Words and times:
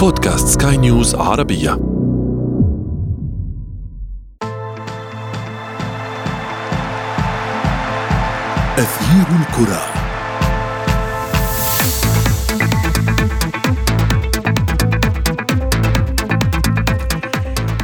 بودكاست 0.00 0.62
سكاي 0.62 0.76
نيوز 0.76 1.14
عربية. 1.14 1.72
أثير 8.78 9.26
الكرة. 9.40 9.80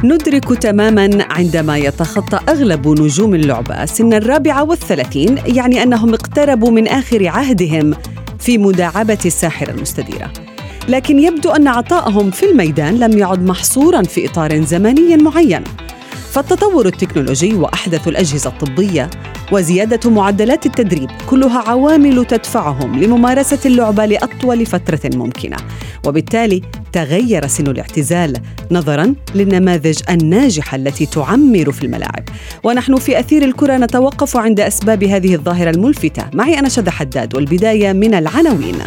ندرك 0.03 0.43
تماما 0.43 1.25
عندما 1.31 1.77
يتخطى 1.77 2.39
أغلب 2.49 2.87
نجوم 2.87 3.35
اللعبة 3.35 3.85
سن 3.85 4.13
الرابعة 4.13 4.63
والثلاثين 4.63 5.37
يعني 5.45 5.83
أنهم 5.83 6.13
اقتربوا 6.13 6.71
من 6.71 6.87
آخر 6.87 7.27
عهدهم 7.27 7.93
في 8.39 8.57
مداعبة 8.57 9.19
الساحرة 9.25 9.71
المستديرة. 9.71 10.46
لكن 10.87 11.19
يبدو 11.19 11.49
أن 11.49 11.67
عطائهم 11.67 12.31
في 12.31 12.45
الميدان 12.45 12.99
لم 12.99 13.17
يعد 13.17 13.45
محصورا 13.45 14.03
في 14.03 14.25
إطار 14.25 14.61
زمني 14.61 15.17
معين. 15.17 15.63
فالتطور 16.31 16.85
التكنولوجي 16.85 17.53
وأحدث 17.53 18.07
الأجهزة 18.07 18.49
الطبية 18.49 19.09
وزيادة 19.51 20.09
معدلات 20.09 20.65
التدريب 20.65 21.09
كلها 21.29 21.59
عوامل 21.69 22.25
تدفعهم 22.25 22.99
لممارسة 22.99 23.59
اللعبة 23.65 24.05
لأطول 24.05 24.65
فترة 24.65 24.99
ممكنة. 25.05 25.57
وبالتالي 26.05 26.61
تغير 26.93 27.47
سن 27.47 27.67
الاعتزال 27.67 28.37
نظرا 28.71 29.13
للنماذج 29.35 29.99
الناجحة 30.09 30.75
التي 30.75 31.05
تعمر 31.05 31.71
في 31.71 31.83
الملاعب. 31.83 32.23
ونحن 32.63 32.95
في 32.95 33.19
أثير 33.19 33.43
الكرة 33.43 33.77
نتوقف 33.77 34.37
عند 34.37 34.59
أسباب 34.59 35.03
هذه 35.03 35.35
الظاهرة 35.35 35.69
الملفتة. 35.69 36.23
معي 36.33 36.59
أنا 36.59 36.69
شد 36.69 36.89
حداد 36.89 37.35
والبداية 37.35 37.93
من 37.93 38.13
العناوين. 38.13 38.77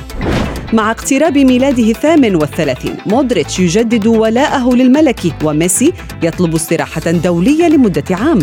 مع 0.72 0.90
اقتراب 0.90 1.38
ميلاده 1.38 1.90
الثامن 1.90 2.36
والثلاثين. 2.36 2.96
مودريتش 3.06 3.60
يجدد 3.60 4.06
ولاءه 4.06 4.74
للملكي 4.74 5.32
وميسي 5.44 5.92
يطلب 6.22 6.54
استراحة 6.54 7.10
دولية 7.10 7.68
لمدة 7.68 8.04
عام. 8.10 8.38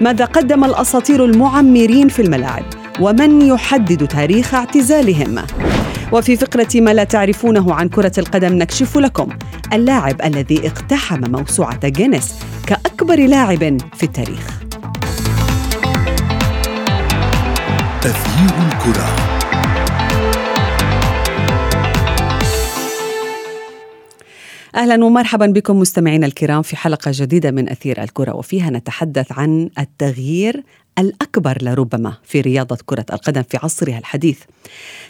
ماذا 0.00 0.24
قدم 0.24 0.64
الأساطير 0.64 1.24
المعمرين 1.24 2.08
في 2.08 2.22
الملاعب؟ 2.22 2.64
ومن 3.00 3.42
يحدد 3.42 4.06
تاريخ 4.06 4.54
اعتزالهم؟ 4.54 5.38
وفي 6.12 6.36
فقرة 6.36 6.68
ما 6.74 6.94
لا 6.94 7.04
تعرفونه 7.04 7.74
عن 7.74 7.88
كرة 7.88 8.12
القدم 8.18 8.54
نكشف 8.54 8.98
لكم 8.98 9.28
اللاعب 9.72 10.22
الذي 10.22 10.66
اقتحم 10.66 11.30
موسوعة 11.30 11.88
جينيس 11.88 12.34
كأكبر 12.66 13.16
لاعب 13.16 13.78
في 13.96 14.02
التاريخ. 14.02 14.62
أثير 18.04 18.54
الكرة. 18.72 19.31
أهلا 24.74 25.04
ومرحبا 25.04 25.46
بكم 25.46 25.80
مستمعينا 25.80 26.26
الكرام 26.26 26.62
في 26.62 26.76
حلقة 26.76 27.10
جديدة 27.14 27.50
من 27.50 27.68
أثير 27.68 28.02
الكرة 28.02 28.36
وفيها 28.36 28.70
نتحدث 28.70 29.32
عن 29.32 29.70
التغيير 29.78 30.62
الأكبر 30.98 31.58
لربما 31.62 32.16
في 32.24 32.40
رياضة 32.40 32.78
كرة 32.86 33.06
القدم 33.12 33.42
في 33.42 33.58
عصرها 33.62 33.98
الحديث. 33.98 34.38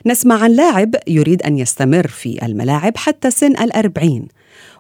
نسمع 0.07 0.43
عن 0.43 0.51
لاعب 0.51 0.95
يريد 1.09 1.43
أن 1.43 1.59
يستمر 1.59 2.07
في 2.07 2.47
الملاعب 2.47 2.97
حتى 2.97 3.31
سن 3.31 3.57
الأربعين 3.57 4.29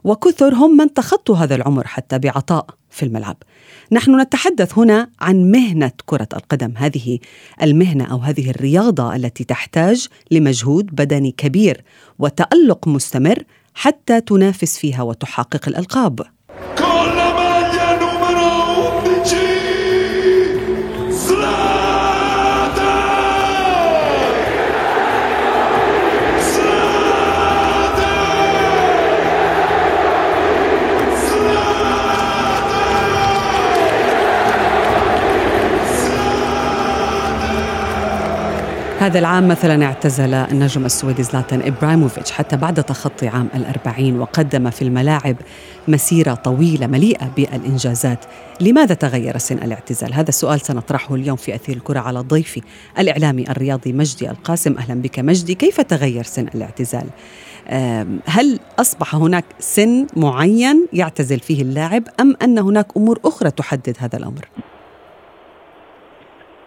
وكثر 0.04 0.54
هم 0.54 0.76
من 0.76 0.94
تخطوا 0.94 1.36
هذا 1.36 1.54
العمر 1.54 1.86
حتى 1.86 2.18
بعطاء 2.18 2.66
في 2.90 3.02
الملعب. 3.02 3.36
نحن 3.92 4.20
نتحدث 4.20 4.78
هنا 4.78 5.08
عن 5.20 5.50
مهنة 5.50 5.92
كرة 6.06 6.28
القدم، 6.32 6.72
هذه 6.76 7.18
المهنة 7.62 8.04
أو 8.04 8.18
هذه 8.18 8.50
الرياضة 8.50 9.16
التي 9.16 9.44
تحتاج 9.44 10.06
لمجهود 10.30 10.86
بدني 10.86 11.32
كبير 11.32 11.84
وتألق 12.18 12.88
مستمر 12.88 13.42
حتى 13.74 14.20
تنافس 14.20 14.78
فيها 14.78 15.02
وتحقق 15.02 15.68
الألقاب. 15.68 16.20
هذا 39.02 39.18
العام 39.18 39.48
مثلا 39.48 39.84
اعتزل 39.84 40.34
النجم 40.34 40.84
السويدي 40.84 41.22
زلاتان 41.22 41.62
إبراهيموفيتش 41.62 42.30
حتى 42.30 42.56
بعد 42.56 42.84
تخطي 42.84 43.28
عام 43.28 43.48
الأربعين 43.54 44.18
وقدم 44.20 44.70
في 44.70 44.82
الملاعب 44.82 45.36
مسيرة 45.88 46.34
طويلة 46.34 46.86
مليئة 46.86 47.30
بالإنجازات 47.36 48.24
لماذا 48.60 48.94
تغير 48.94 49.38
سن 49.38 49.58
الاعتزال؟ 49.58 50.14
هذا 50.14 50.28
السؤال 50.28 50.60
سنطرحه 50.60 51.14
اليوم 51.14 51.36
في 51.36 51.54
أثير 51.54 51.76
الكرة 51.76 52.00
على 52.00 52.20
ضيفي 52.20 52.62
الإعلامي 52.98 53.50
الرياضي 53.50 53.92
مجدي 53.92 54.30
القاسم 54.30 54.78
أهلا 54.78 54.94
بك 54.94 55.18
مجدي 55.18 55.54
كيف 55.54 55.80
تغير 55.80 56.24
سن 56.24 56.46
الاعتزال؟ 56.54 57.06
هل 58.26 58.60
أصبح 58.78 59.14
هناك 59.14 59.44
سن 59.60 60.06
معين 60.16 60.86
يعتزل 60.92 61.40
فيه 61.40 61.62
اللاعب 61.62 62.04
أم 62.20 62.36
أن 62.42 62.58
هناك 62.58 62.86
أمور 62.96 63.20
أخرى 63.24 63.50
تحدد 63.50 63.96
هذا 63.98 64.18
الأمر؟ 64.18 64.48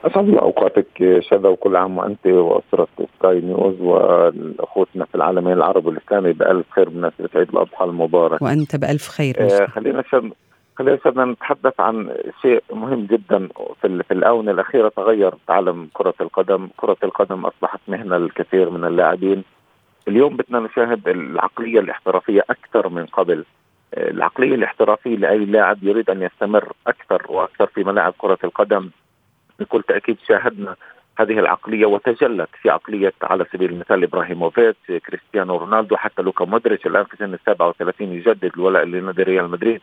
أسعد 0.05 0.27
الله 0.27 0.41
أوقاتك 0.41 1.19
شذا 1.19 1.49
وكل 1.49 1.75
عام 1.75 1.97
وأنت 1.97 2.27
وأسرة 2.27 2.87
سكاي 3.19 3.41
نيوز 3.41 3.81
وأخوتنا 3.81 5.05
في 5.05 5.15
العالمين 5.15 5.53
العربي 5.53 5.87
والإسلامي 5.87 6.33
بألف 6.33 6.65
خير 6.71 6.89
بمناسبه 6.89 7.29
عيد 7.35 7.49
الأضحى 7.49 7.85
المبارك 7.85 8.41
وأنت 8.41 8.75
بألف 8.75 9.07
خير 9.07 9.35
آه 9.39 9.65
خلينا 9.65 10.03
شد 10.11 10.31
خلينا 10.75 10.99
شد 11.05 11.19
نتحدث 11.19 11.79
عن 11.79 12.09
شيء 12.41 12.63
مهم 12.73 13.05
جدا 13.05 13.47
في, 13.81 14.03
في 14.03 14.13
الآونة 14.13 14.51
الأخيرة 14.51 14.89
تغير 14.89 15.33
عالم 15.49 15.89
كرة 15.93 16.13
القدم، 16.21 16.69
كرة 16.77 16.97
القدم 17.03 17.45
أصبحت 17.45 17.79
مهنة 17.87 18.17
للكثير 18.17 18.69
من 18.69 18.85
اللاعبين. 18.85 19.43
اليوم 20.07 20.37
بدنا 20.37 20.59
نشاهد 20.59 21.07
العقلية 21.07 21.79
الاحترافية 21.79 22.45
أكثر 22.49 22.89
من 22.89 23.05
قبل. 23.05 23.45
آه، 23.93 24.09
العقلية 24.09 24.55
الاحترافية 24.55 25.15
لأي 25.15 25.45
لاعب 25.45 25.83
يريد 25.83 26.09
أن 26.09 26.21
يستمر 26.21 26.73
أكثر 26.87 27.25
وأكثر 27.29 27.67
في 27.67 27.83
ملاعب 27.83 28.13
كرة 28.17 28.37
القدم 28.43 28.89
بكل 29.59 29.83
تأكيد 29.83 30.17
شاهدنا 30.27 30.75
هذه 31.19 31.39
العقلية 31.39 31.85
وتجلت 31.85 32.49
في 32.61 32.69
عقلية 32.69 33.13
على 33.23 33.45
سبيل 33.53 33.71
المثال 33.71 34.03
إبراهيموفيتش 34.03 34.91
كريستيانو 35.07 35.57
رونالدو 35.57 35.95
حتى 35.95 36.21
لوكا 36.21 36.45
مودريتش 36.45 36.85
الآن 36.85 37.03
في 37.03 37.17
سن 37.17 37.33
ال 37.33 37.39
37 37.45 38.07
يجدد 38.07 38.51
الولاء 38.55 38.83
لنادي 38.83 39.23
ريال 39.23 39.49
مدريد. 39.49 39.81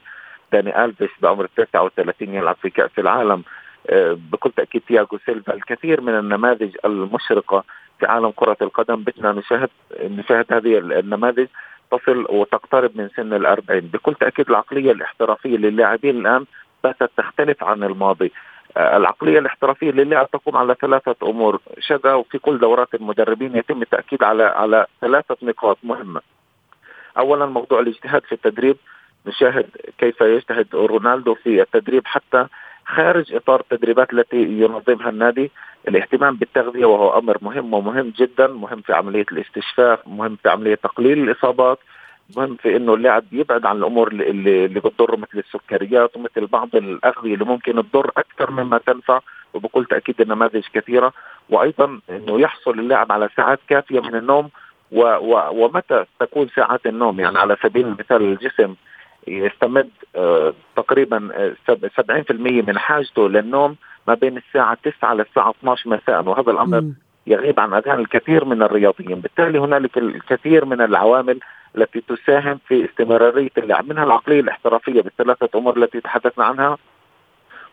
داني 0.52 0.84
ألفيش 0.84 1.10
بعمر 1.22 1.48
39 1.56 2.34
يلعب 2.34 2.56
في 2.62 2.70
كأس 2.70 2.90
العالم. 2.98 3.42
آه، 3.90 4.18
بكل 4.32 4.50
تأكيد 4.50 4.82
تياغو 4.88 5.18
سيلفا 5.26 5.54
الكثير 5.54 6.00
من 6.00 6.18
النماذج 6.18 6.76
المشرقة 6.84 7.64
في 8.00 8.06
عالم 8.06 8.30
كرة 8.30 8.56
القدم. 8.62 8.96
بدنا 9.02 9.32
نشاهد 9.32 9.70
نشاهد 10.02 10.52
هذه 10.52 10.78
النماذج 10.78 11.46
تصل 11.90 12.26
وتقترب 12.30 12.90
من 12.94 13.08
سن 13.16 13.34
الأربعين. 13.34 13.80
بكل 13.80 14.14
تأكيد 14.14 14.50
العقلية 14.50 14.92
الاحترافية 14.92 15.56
للاعبين 15.56 16.16
الآن 16.16 16.44
باتت 16.84 17.10
تختلف 17.16 17.64
عن 17.64 17.84
الماضي. 17.84 18.32
العقلية 18.76 19.38
الاحترافية 19.38 19.90
للاعب 19.90 20.30
تقوم 20.30 20.56
على 20.56 20.74
ثلاثة 20.80 21.16
أمور. 21.22 21.60
شذا 21.78 22.14
وفي 22.14 22.38
كل 22.38 22.58
دورات 22.58 22.94
المدربين 22.94 23.56
يتم 23.56 23.82
التأكيد 23.82 24.22
على 24.22 24.44
على 24.44 24.86
ثلاثة 25.00 25.36
نقاط 25.42 25.78
مهمة. 25.82 26.20
اولا 27.18 27.46
موضوع 27.46 27.80
الاجتهاد 27.80 28.22
في 28.22 28.32
التدريب. 28.32 28.76
نشاهد 29.26 29.66
كيف 29.98 30.20
يجتهد 30.20 30.66
رونالدو 30.74 31.34
في 31.34 31.62
التدريب 31.62 32.06
حتى 32.06 32.46
خارج 32.86 33.34
إطار 33.34 33.60
التدريبات 33.60 34.12
التي 34.12 34.42
ينظمها 34.42 35.08
النادي. 35.08 35.50
الاهتمام 35.88 36.36
بالتغذية 36.36 36.84
وهو 36.84 37.18
أمر 37.18 37.38
مهم 37.42 37.74
ومهم 37.74 38.12
جدا. 38.16 38.46
مهم 38.46 38.80
في 38.80 38.92
عملية 38.92 39.26
الاستشفاء 39.32 40.02
مهم 40.06 40.36
في 40.42 40.48
عملية 40.48 40.74
تقليل 40.74 41.28
الإصابات. 41.28 41.78
مهم 42.36 42.56
في 42.56 42.76
إنه 42.76 42.94
اللاعب 42.94 43.24
يبعد 43.32 43.66
عن 43.66 43.76
الأمور 43.76 44.08
اللي, 44.08 44.30
اللي 44.66 44.80
بتضره 44.80 45.16
مثل 45.16 45.38
السكريات 45.38 46.16
ومثل 46.16 46.46
بعض 46.46 46.76
الأغذية 46.76 47.34
اللي 47.34 47.44
ممكن 47.44 47.72
تضر 47.72 48.10
أكثر 48.16 48.50
مما 48.50 48.78
تنفع 48.78 49.20
وبكل 49.54 49.84
تأكيد 49.84 50.20
النماذج 50.20 50.64
كثيرة. 50.74 51.12
وأيضا 51.50 52.00
إنه 52.10 52.40
يحصل 52.40 52.78
اللاعب 52.78 53.12
على 53.12 53.28
ساعات 53.36 53.60
كافية 53.68 54.00
من 54.00 54.14
النوم 54.14 54.48
و 54.92 55.00
و 55.02 55.64
ومتى 55.64 56.04
تكون 56.20 56.48
ساعات 56.48 56.86
النوم؟ 56.86 57.20
يعني 57.20 57.38
على 57.38 57.56
سبيل 57.62 57.86
المثال 57.86 58.22
الجسم 58.22 58.74
يستمد 59.28 59.90
آه 60.16 60.54
تقريبا 60.76 61.54
70% 61.68 62.60
آه، 62.60 62.62
من 62.66 62.78
حاجته 62.78 63.28
للنوم 63.28 63.76
ما 64.08 64.14
بين 64.14 64.36
الساعة 64.36 64.78
9 64.84 65.14
للساعة 65.14 65.50
12 65.50 65.90
مساء. 65.90 66.24
وهذا 66.24 66.50
الأمر 66.50 66.84
يغيب 67.26 67.60
عن 67.60 67.74
أذهان 67.74 68.00
الكثير 68.00 68.44
من 68.44 68.62
الرياضيين. 68.62 69.20
بالتالي 69.20 69.58
هنالك 69.58 69.98
الكثير 69.98 70.64
من 70.64 70.80
العوامل 70.80 71.40
التي 71.76 72.02
تساهم 72.08 72.60
في 72.68 72.84
استمرارية 72.84 73.50
اللعب. 73.58 73.88
منها 73.88 74.04
العقلية 74.04 74.40
الاحترافية 74.40 75.02
بالثلاثة 75.02 75.48
أمور 75.54 75.76
التي 75.76 76.00
تحدثنا 76.00 76.44
عنها. 76.44 76.78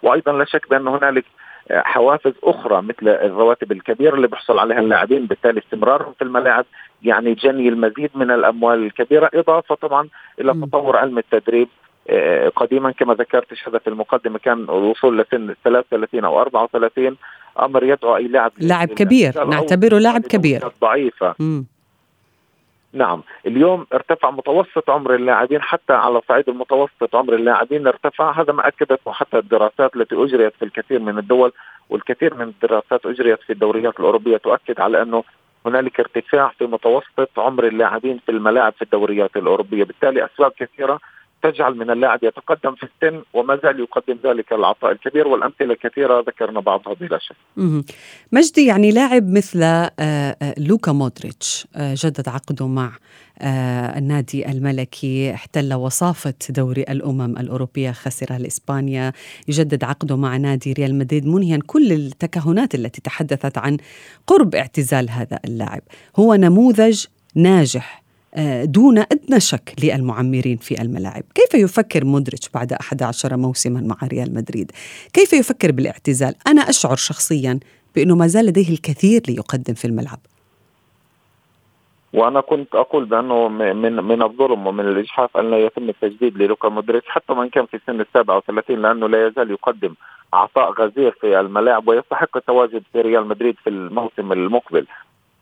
وأيضا 0.03 0.31
لا 0.31 0.45
شك 0.45 0.69
بأن 0.69 0.87
هنالك 0.87 1.25
حوافز 1.71 2.33
أخرى 2.43 2.81
مثل 2.81 3.07
الرواتب 3.07 3.71
الكبيرة 3.71 4.15
اللي 4.15 4.27
بيحصل 4.27 4.59
عليها 4.59 4.79
اللاعبين 4.79 5.25
بالتالي 5.25 5.59
استمرارهم 5.59 6.13
في 6.13 6.23
الملاعب 6.23 6.65
يعني 7.03 7.33
جني 7.33 7.69
المزيد 7.69 8.09
من 8.15 8.31
الأموال 8.31 8.85
الكبيرة 8.85 9.29
إضافة 9.33 9.75
طبعا 9.75 10.07
إلى 10.39 10.53
تطور 10.53 10.97
علم 10.97 11.17
التدريب. 11.17 11.67
آه، 12.09 12.49
قديما 12.49 12.91
كما 12.91 13.13
ذكرت 13.13 13.67
هذا 13.67 13.77
في 13.77 13.87
المقدمة 13.87 14.39
كان 14.39 14.63
الوصول 14.63 15.17
لسن 15.19 15.55
33 15.63 16.25
أو 16.25 16.41
34 16.41 17.17
أمر 17.59 17.83
يدعو 17.83 18.15
أي 18.15 18.27
لاعب 18.27 18.51
لاعب 18.57 18.87
كبير 18.87 19.43
نعتبره 19.45 19.97
لاعب 19.97 20.21
كبير. 20.21 20.61
ضعيفة. 20.81 21.35
م. 21.39 21.63
نعم 22.93 23.23
اليوم 23.45 23.85
ارتفع 23.93 24.31
متوسط 24.31 24.89
عمر 24.89 25.15
اللاعبين 25.15 25.61
حتى 25.61 25.93
على 25.93 26.21
صعيد 26.27 26.49
المتوسط 26.49 27.15
عمر 27.15 27.33
اللاعبين 27.33 27.87
ارتفع. 27.87 28.41
هذا 28.41 28.53
ما 28.53 28.67
اكدته 28.67 29.11
حتى 29.11 29.37
الدراسات 29.37 29.95
التي 29.95 30.15
أجريت 30.15 30.53
في 30.55 30.65
الكثير 30.65 30.99
من 30.99 31.17
الدول 31.17 31.51
والكثير 31.89 32.33
من 32.33 32.41
الدراسات 32.41 33.05
أجريت 33.05 33.39
في 33.41 33.53
الدوريات 33.53 33.99
الأوروبية 33.99 34.37
تؤكد 34.37 34.79
على 34.79 35.01
أنه 35.01 35.23
هنالك 35.65 35.99
ارتفاع 35.99 36.51
في 36.57 36.65
متوسط 36.65 37.29
عمر 37.37 37.67
اللاعبين 37.67 38.19
في 38.25 38.31
الملاعب 38.31 38.73
في 38.73 38.81
الدوريات 38.81 39.37
الأوروبية، 39.37 39.83
بالتالي 39.83 40.25
أسباب 40.25 40.51
كثيرة 40.51 40.99
تجعل 41.43 41.75
من 41.75 41.89
اللاعب 41.89 42.23
يتقدم 42.23 42.75
في 42.75 42.83
السن 42.83 43.21
وما 43.33 43.59
زال 43.63 43.79
يقدم 43.79 44.17
ذلك 44.23 44.53
العطاء 44.53 44.91
الكبير 44.91 45.27
والأمثلة 45.27 45.75
كثيرة 45.75 46.19
ذكرنا 46.19 46.59
بعضها 46.59 46.93
بلا 46.93 47.19
شك. 47.19 47.35
مجدي 48.31 48.65
يعني 48.65 48.91
لاعب 48.91 49.29
مثل 49.29 49.63
آه، 49.63 49.91
آه، 49.99 50.55
لوكا 50.57 50.91
مودريتش 50.91 51.67
آه، 51.75 51.95
جدد 51.97 52.29
عقده 52.29 52.67
مع 52.67 52.91
النادي 53.97 54.51
الملكي 54.51 55.33
احتل 55.33 55.73
وصافة 55.73 56.33
دوري 56.49 56.81
الأمم 56.81 57.37
الأوروبية 57.37 57.91
خسرها 57.91 58.39
لإسبانيا 58.39 59.13
يجدد 59.47 59.83
عقده 59.83 60.17
مع 60.17 60.37
نادي 60.37 60.73
ريال 60.73 60.95
مدريد 60.95 61.27
منهيا 61.27 61.59
كل 61.67 61.91
التكهنات 61.91 62.75
التي 62.75 63.01
تحدثت 63.01 63.57
عن 63.57 63.77
قرب 64.27 64.55
اعتزال 64.55 65.09
هذا 65.09 65.39
اللاعب 65.45 65.81
هو 66.15 66.35
نموذج 66.35 67.05
ناجح 67.35 68.08
دون 68.63 68.97
أدنى 68.97 69.39
شك 69.39 69.73
للمعمرين 69.83 70.57
في 70.57 70.81
الملاعب. 70.81 71.23
كيف 71.35 71.53
يفكر 71.53 72.05
مودريتش 72.05 72.49
بعد 72.49 72.73
11 72.73 73.37
موسما 73.37 73.81
مع 73.81 74.07
ريال 74.07 74.33
مدريد؟ 74.33 74.71
كيف 75.13 75.33
يفكر 75.33 75.71
بالاعتزال؟ 75.71 76.35
أنا 76.47 76.61
أشعر 76.61 76.95
شخصيا 76.95 77.59
بأنه 77.95 78.15
ما 78.15 78.27
زال 78.27 78.45
لديه 78.45 78.73
الكثير 78.73 79.21
ليقدم 79.27 79.73
في 79.73 79.85
الملعب. 79.85 80.19
وأنا 82.13 82.41
كنت 82.41 82.75
أقول 82.75 83.05
بأنه 83.05 83.47
من 83.47 83.93
من 84.03 84.21
الظلم 84.21 84.67
ومن 84.67 84.87
الإجحاف 84.87 85.37
أن 85.37 85.51
لا 85.51 85.57
يتم 85.57 85.89
التجديد 85.89 86.37
للوكا 86.37 86.69
مودريتش 86.69 87.07
حتى 87.07 87.33
من 87.33 87.49
كان 87.49 87.65
في 87.65 87.79
سن 87.87 88.01
ال 88.01 88.05
37 88.13 88.81
لأنه 88.81 89.07
لا 89.09 89.27
يزال 89.27 89.51
يقدم 89.51 89.93
عطاء 90.33 90.71
غزير 90.71 91.11
في 91.11 91.39
الملاعب 91.39 91.87
ويستحق 91.87 92.37
التواجد 92.37 92.83
في 92.93 93.01
ريال 93.01 93.27
مدريد 93.27 93.55
في 93.63 93.69
الموسم 93.69 94.31
المقبل. 94.31 94.85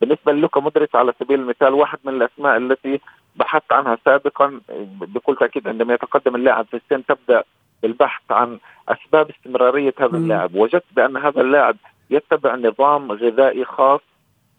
بالنسبة 0.01 0.31
للوكا 0.31 0.61
مودريتش 0.61 0.95
على 0.95 1.13
سبيل 1.19 1.39
المثال 1.39 1.73
واحد 1.73 1.99
من 2.03 2.13
الأسماء 2.13 2.57
التي 2.57 2.99
بحثت 3.35 3.71
عنها 3.71 3.97
سابقا 4.05 4.61
بكل 5.01 5.35
تأكيد 5.35 5.67
عندما 5.67 5.93
يتقدم 5.93 6.35
اللاعب 6.35 6.65
في 6.65 6.77
السن 6.77 7.05
تبدأ 7.05 7.43
البحث 7.83 8.21
عن 8.31 8.59
أسباب 8.89 9.29
استمرارية 9.29 9.93
هذا 9.99 10.17
اللاعب. 10.17 10.55
وجدت 10.55 10.85
بأن 10.95 11.17
هذا 11.17 11.41
اللاعب 11.41 11.77
يتبع 12.09 12.55
نظام 12.55 13.11
غذائي 13.11 13.65
خاص 13.65 14.01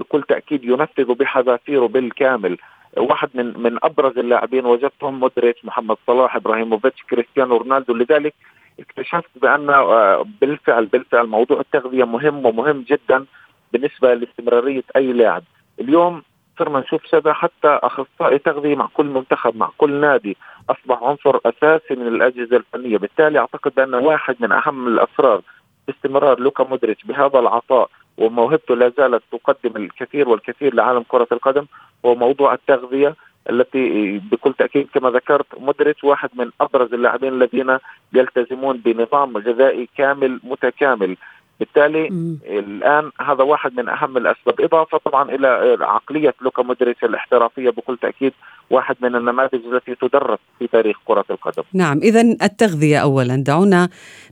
بكل 0.01 0.23
تأكيد 0.23 0.65
ينفذ 0.65 1.15
بحذافيره 1.15 1.87
بالكامل. 1.87 2.59
واحد 2.97 3.29
من 3.35 3.63
من 3.63 3.79
أبرز 3.83 4.19
اللاعبين 4.19 4.67
وجدتهم 4.67 5.21
مودريتش 5.21 5.65
محمد 5.65 5.97
صلاح 6.07 6.37
إبراهيموفيتش 6.37 7.03
كريستيانو 7.03 7.57
رونالدو. 7.57 7.95
لذلك 7.95 8.35
اكتشفت 8.81 9.31
بأن 9.43 9.71
آه، 9.71 10.27
بالفعل 10.41 10.87
بالفعل 10.87 11.27
موضوع 11.27 11.61
التغذية 11.61 12.05
مهم 12.05 12.47
ومهم 12.47 12.85
جدا. 12.89 13.25
بالنسبة 13.73 14.15
لاستمرارية 14.15 14.83
أي 14.97 15.13
لاعب. 15.13 15.43
اليوم 15.81 16.23
صرنا 16.59 16.81
نشوف 16.81 17.07
شذا 17.07 17.33
حتى 17.33 17.69
أخصائي 17.69 18.39
تغذية 18.39 18.75
مع 18.75 18.89
كل 18.95 19.07
منتخب 19.07 19.57
مع 19.57 19.71
كل 19.79 19.91
نادي 19.91 20.37
أصبح 20.71 21.03
عنصر 21.03 21.39
أساسي 21.47 21.95
من 21.95 22.07
الأجهزة 22.07 22.57
الفنية. 22.57 22.97
بالتالي 22.97 23.39
أعتقد 23.39 23.73
بان 23.77 23.95
واحد 23.95 24.37
من 24.41 24.53
أهم 24.53 24.89
الأسرار 24.89 25.41
استمرار 25.89 26.41
لوكا 26.41 26.65
مودريتش 26.65 27.05
بهذا 27.05 27.39
العطاء 27.39 27.91
وموهبته 28.19 28.77
لا 28.77 28.93
زالت 28.97 29.23
تقدم 29.33 29.77
الكثير 29.77 30.29
والكثير 30.29 30.75
لعالم 30.75 31.05
كرة 31.09 31.27
القدم 31.33 31.67
هو 32.05 32.15
موضوع 32.15 32.55
التغذية 32.55 33.15
التي 33.51 34.19
بكل 34.19 34.53
تأكيد 34.53 34.89
كما 34.95 35.11
ذكرت 35.11 35.47
مودريتش 35.59 36.05
واحد 36.05 36.31
من 36.35 36.51
أبرز 36.61 36.95
اللاعبين 36.95 37.33
الذين 37.33 37.79
يلتزمون 38.13 38.77
بنظام 38.77 39.37
غذائي 39.37 39.89
كامل 39.97 40.41
متكامل. 40.45 41.17
بالتالي 41.61 42.11
مم. 42.11 42.39
الآن 42.47 43.11
هذا 43.21 43.45
واحد 43.45 43.73
من 43.73 43.89
أهم 43.89 44.17
الأسباب 44.17 44.61
إضافة 44.61 44.99
طبعا 44.99 45.31
إلى 45.31 45.77
عقلية 45.81 46.35
لوكا 46.41 46.63
مودريتش 46.63 47.05
الاحترافية 47.05 47.71
بكل 47.71 47.99
تأكيد 48.03 48.33
واحد 48.71 48.97
من 49.03 49.17
النماذج 49.17 49.61
التي 49.73 49.95
تدرس 49.95 50.39
في 50.59 50.67
تاريخ 50.67 50.97
كرة 51.05 51.25
القدم. 51.31 51.63
نعم 51.73 51.99
اذا 51.99 52.21
التغذية 52.21 52.99
اولا. 52.99 53.37
دعونا 53.37 53.89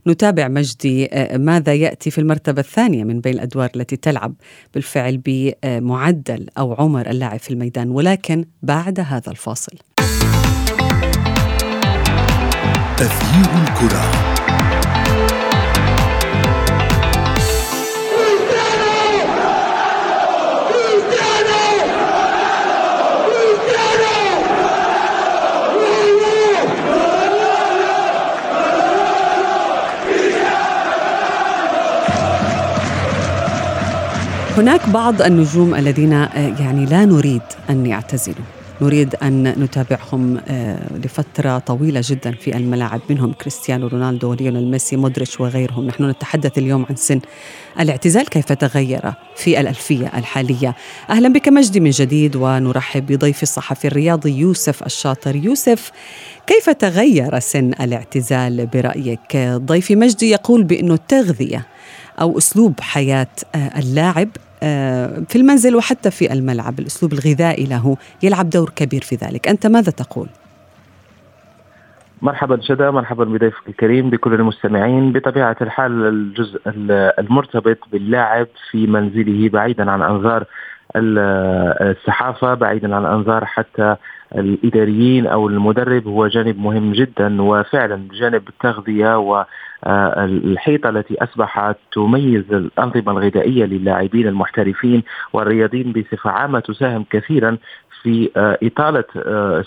نتابع 0.07 0.47
مجدي 0.47 1.05
آه، 1.05 1.37
ماذا 1.37 1.73
يأتي 1.73 2.11
في 2.11 2.17
المرتبة 2.17 2.59
الثانية 2.59 3.03
من 3.03 3.19
بين 3.21 3.33
الأدوار 3.33 3.69
التي 3.75 3.95
تلعب 3.97 4.33
بالفعل 4.73 5.21
بمعدل 5.25 6.47
أو 6.57 6.73
عمر 6.73 7.05
اللاعب 7.07 7.39
في 7.39 7.51
الميدان 7.51 7.89
ولكن 7.89 8.45
بعد 8.63 8.99
هذا 8.99 9.31
الفاصل. 9.31 9.77
تغيير 12.97 13.63
الكرة. 13.63 14.36
هناك 34.57 34.89
بعض 34.89 35.21
النجوم 35.21 35.75
الذين 35.75 36.13
آه، 36.13 36.55
يعني 36.59 36.85
لا 36.85 37.05
نريد 37.05 37.41
أن 37.69 37.85
يعتزلوا. 37.85 38.45
نريد 38.81 39.15
أن 39.15 39.43
نتابعهم 39.43 40.39
آه، 40.47 40.97
لفترة 41.03 41.57
طويلة 41.57 42.01
جدا 42.03 42.31
في 42.31 42.57
الملاعب 42.57 43.01
منهم 43.09 43.33
كريستيانو 43.33 43.87
رونالدو 43.87 44.29
وليونيل 44.29 44.71
ميسي 44.71 44.95
مودريتش 44.95 45.39
وغيرهم. 45.39 45.87
نحن 45.87 46.09
نتحدث 46.09 46.57
اليوم 46.57 46.85
عن 46.89 46.95
سن 46.95 47.19
الاعتزال 47.79 48.29
كيف 48.29 48.51
تغير 48.51 49.13
في 49.35 49.59
الألفية 49.59 50.11
الحالية. 50.15 50.75
أهلا 51.09 51.29
بك 51.29 51.47
مجدي 51.47 51.79
من 51.79 51.89
جديد 51.89 52.35
ونرحب 52.35 53.05
بضيف 53.05 53.43
الصحفي 53.43 53.87
الرياضي 53.87 54.31
يوسف 54.31 54.83
الشاطر. 54.83 55.35
يوسف 55.35 55.91
كيف 56.47 56.69
تغير 56.69 57.39
سن 57.39 57.71
الاعتزال 57.81 58.65
برأيك؟ 58.65 59.37
ضيفي 59.37 59.95
مجدي 59.95 60.29
يقول 60.29 60.63
بأنه 60.63 60.93
التغذيه 60.93 61.65
أو 62.21 62.37
أسلوب 62.37 62.79
حياة 62.79 63.27
آه، 63.55 63.79
اللاعب 63.79 64.29
في 65.29 65.35
المنزل 65.35 65.75
وحتى 65.75 66.11
في 66.11 66.33
الملعب 66.33 66.79
الأسلوب 66.79 67.13
الغذائي 67.13 67.65
له 67.65 67.97
يلعب 68.23 68.49
دور 68.49 68.69
كبير 68.75 69.01
في 69.01 69.15
ذلك. 69.15 69.47
أنت 69.47 69.67
ماذا 69.67 69.91
تقول؟ 69.91 70.27
مرحبا 72.21 72.61
شدا 72.61 72.91
مرحبا 72.91 73.23
بضيفك 73.23 73.67
الكريم 73.67 74.09
بكل 74.09 74.33
المستمعين. 74.33 75.11
بطبيعة 75.11 75.55
الحال 75.61 75.91
الجزء 76.07 76.61
المرتبط 77.19 77.77
باللاعب 77.91 78.47
في 78.71 78.87
منزله 78.87 79.49
بعيدا 79.49 79.91
عن 79.91 80.01
أنظار 80.01 80.45
الصحافة 80.99 82.53
بعيدا 82.53 82.95
عن 82.95 83.05
أنظار 83.05 83.45
حتى 83.45 83.95
الإداريين 84.35 85.27
أو 85.27 85.47
المدرب 85.47 86.07
هو 86.07 86.27
جانب 86.27 86.59
مهم 86.59 86.91
جدا 86.91 87.41
وفعلا 87.41 88.07
جانب 88.13 88.47
التغذية 88.49 89.17
والحيطة 89.17 90.89
التي 90.89 91.23
أصبحت 91.23 91.75
تميز 91.91 92.53
الأنظمة 92.53 93.11
الغذائية 93.11 93.65
للاعبين 93.65 94.27
المحترفين 94.27 95.03
والرياضيين 95.33 95.91
بصفة 95.91 96.29
عامة 96.29 96.59
تساهم 96.59 97.05
كثيرا 97.09 97.57
في 98.03 98.29
إطالة 98.63 99.03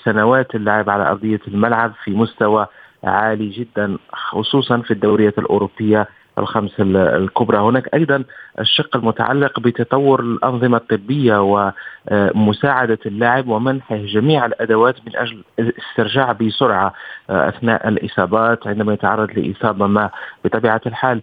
سنوات 0.04 0.54
اللعب 0.54 0.90
على 0.90 1.08
أرضية 1.10 1.40
الملعب 1.48 1.92
في 2.04 2.10
مستوى 2.10 2.66
عالي 3.04 3.48
جدا 3.48 3.96
خصوصا 4.12 4.78
في 4.78 4.90
الدوريات 4.90 5.38
الأوروبية 5.38 6.08
الخمس 6.40 6.80
الكبرى. 6.80 7.58
هناك 7.58 7.94
أيضا 7.94 8.24
الشق 8.60 8.96
المتعلق 8.96 9.60
بتطور 9.60 10.20
الأنظمة 10.20 10.76
الطبية 10.76 11.66
ومساعدة 12.10 12.98
اللاعب 13.06 13.48
ومنحه 13.48 13.96
جميع 13.96 14.46
الأدوات 14.46 14.94
من 15.06 15.16
أجل 15.16 15.44
الاسترجاع 15.58 16.32
بسرعة 16.32 16.92
أثناء 17.30 17.88
الإصابات 17.88 18.66
عندما 18.66 18.92
يتعرض 18.92 19.30
لإصابة 19.38 19.86
ما 19.86 20.10
بطبيعة 20.44 20.80
الحال 20.86 21.22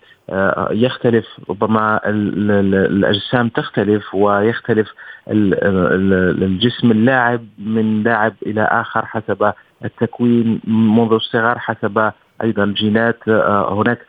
يختلف 0.71 1.25
ربما 1.49 1.99
الأجسام 2.05 3.49
تختلف 3.49 4.15
ويختلف 4.15 4.87
الجسم 5.27 6.91
اللاعب 6.91 7.45
من 7.57 8.03
لاعب 8.03 8.33
إلى 8.45 8.61
آخر 8.61 9.05
حسب 9.05 9.53
التكوين 9.85 10.61
منذ 10.67 11.13
الصغر 11.13 11.59
حسب 11.59 12.11
أيضا 12.43 12.65
جينات 12.65 13.29
هناك 13.69 13.99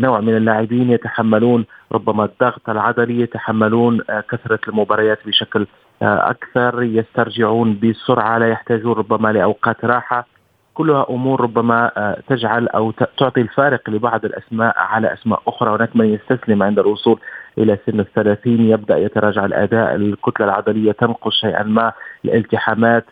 نوع 0.00 0.20
من 0.20 0.36
اللاعبين 0.36 0.90
يتحملون 0.90 1.64
ربما 1.92 2.24
الضغط 2.24 2.70
العضلي 2.70 3.20
يتحملون 3.20 4.00
كثرة 4.30 4.60
المباريات 4.68 5.18
بشكل 5.26 5.66
أكثر 6.02 6.82
يسترجعون 6.82 7.78
بسرعة 7.82 8.38
لا 8.38 8.48
يحتاجون 8.48 8.92
ربما 8.92 9.32
لأوقات 9.32 9.84
راحة. 9.84 10.26
كلها 10.74 11.06
أمور 11.10 11.40
ربما 11.40 11.90
تجعل 12.28 12.68
أو 12.68 12.90
تعطي 12.90 13.40
الفارق 13.40 13.90
لبعض 13.90 14.24
الأسماء 14.24 14.74
على 14.78 15.12
أسماء 15.12 15.42
أخرى. 15.46 15.70
هناك 15.70 15.96
من 15.96 16.06
يستسلم 16.14 16.62
عند 16.62 16.78
الوصول 16.78 17.20
إلى 17.58 17.78
سن 17.86 18.00
الثلاثين 18.00 18.60
يبدأ 18.60 18.98
يتراجع 18.98 19.44
الأداء 19.44 19.94
الكتلة 19.94 20.46
العضلية 20.46 20.92
تنقص 20.92 21.40
شيئا 21.40 21.62
ما 21.62 21.92
الالتحامات 22.24 23.04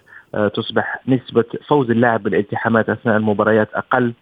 تصبح 0.55 1.01
نسبة 1.09 1.45
فوز 1.69 1.91
اللاعب 1.91 2.23
بالالتحامات 2.23 2.91
أثناء 2.91 3.17
المباريات 3.17 3.69
أقل. 3.75 4.13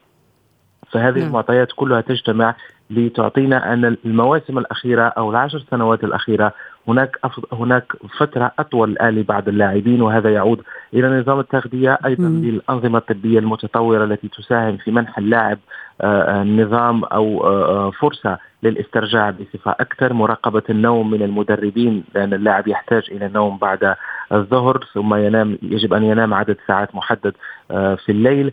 فهذه 0.92 1.18
نعم. 1.18 1.26
المعطيات 1.26 1.68
كلها 1.76 2.00
تجتمع 2.00 2.54
لتعطينا 2.90 3.72
أن 3.72 3.96
المواسم 4.04 4.58
الأخيرة 4.58 5.02
أو 5.02 5.30
العشر 5.30 5.64
سنوات 5.70 6.04
الأخيرة 6.04 6.52
هناك 6.88 7.16
هناك 7.52 7.92
فترة 8.18 8.52
أطول 8.58 8.90
الآن 8.90 9.14
لبعض 9.14 9.48
اللاعبين 9.48 10.02
وهذا 10.02 10.30
يعود 10.30 10.62
إلى 10.94 11.20
نظام 11.20 11.40
التغذية 11.40 11.98
أيضا 12.06 12.28
م. 12.28 12.44
للأنظمة 12.44 12.98
الطبية 12.98 13.38
المتطورة 13.38 14.04
التي 14.04 14.28
تساهم 14.28 14.76
في 14.76 14.90
منح 14.90 15.18
اللاعب 15.18 15.58
آه، 16.00 16.40
آه، 16.40 16.44
نظام 16.44 17.04
أو 17.04 17.46
آه، 17.46 17.90
فرصة 17.90 18.38
للاسترجاع 18.62 19.30
بصفة 19.30 19.70
أكثر، 19.70 20.12
مراقبة 20.12 20.62
النوم 20.70 21.10
من 21.10 21.22
المدربين 21.22 22.04
لأن 22.14 22.34
اللاعب 22.34 22.68
يحتاج 22.68 23.02
إلى 23.10 23.26
النوم 23.26 23.58
بعد 23.58 23.94
الظهر 24.32 24.84
ثم 24.94 25.14
ينام 25.14 25.58
يجب 25.62 25.94
أن 25.94 26.04
ينام 26.04 26.34
عدد 26.34 26.56
ساعات 26.66 26.94
محدد 26.94 27.32
في 27.68 28.08
الليل، 28.08 28.52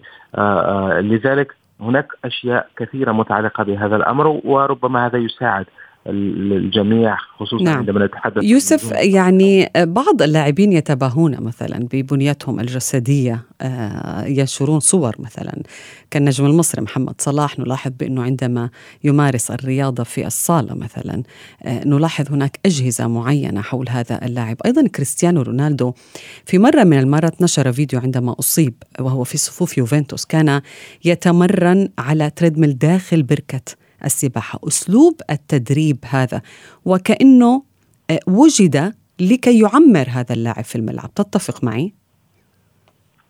لذلك 1.12 1.56
هناك 1.80 2.08
أشياء 2.26 2.70
كثيرة 2.78 3.12
متعلقة 3.12 3.64
بهذا 3.64 3.96
الأمر 3.96 4.28
وربما 4.44 5.06
هذا 5.06 5.18
يساعد 5.18 5.66
الجميع 6.08 7.18
خصوصا 7.38 7.64
نعم. 7.64 7.78
عندما 7.78 8.06
نتحدث 8.06 8.44
يوسف 8.44 8.92
يعني 8.92 9.70
بعض 9.76 10.22
اللاعبين 10.22 10.74
يتباهون 10.74 11.44
مثلا 11.44 11.88
ببنيتهم 11.94 12.60
الجسدية 12.60 13.46
آه، 13.62 14.26
ينشرون 14.26 14.80
صور 14.80 15.16
مثلا. 15.20 15.64
كالنجم 16.12 16.46
المصري 16.46 16.82
محمد 16.82 17.22
صلاح 17.22 17.60
نلاحظ 17.60 17.92
بأنه 18.00 18.24
عندما 18.24 18.70
يمارس 19.04 19.52
الرياضة 19.52 20.04
في 20.04 20.28
الصالة 20.28 20.76
مثلا 20.76 21.24
آه، 21.64 21.88
نلاحظ 21.88 22.32
هناك 22.32 22.60
أجهزة 22.66 23.08
معينة 23.08 23.62
حول 23.62 23.90
هذا 23.90 24.26
اللاعب. 24.26 24.58
أيضا 24.66 24.88
كريستيانو 24.88 25.42
رونالدو 25.42 25.94
في 26.46 26.58
مرة 26.58 26.84
من 26.84 27.00
المرات 27.00 27.42
نشر 27.42 27.72
فيديو 27.74 28.00
عندما 28.00 28.36
أصيب 28.40 28.74
وهو 29.00 29.24
في 29.24 29.38
صفوف 29.38 29.78
يوفنتوس 29.78 30.26
كان 30.26 30.62
يتمرن 31.06 31.90
على 32.00 32.30
تريدميل 32.30 32.78
داخل 32.78 33.24
بركة. 33.24 33.83
السباحة. 34.06 34.60
أسلوب 34.68 35.14
التدريب 35.32 35.98
هذا 36.10 36.42
وكأنه 36.86 37.64
آه، 38.12 38.20
وجد 38.28 38.94
لكي 39.20 39.60
يعمر 39.60 40.06
هذا 40.10 40.34
اللاعب 40.36 40.64
في 40.64 40.76
الملعب. 40.76 41.14
تتفق 41.14 41.64
معي؟ 41.64 41.94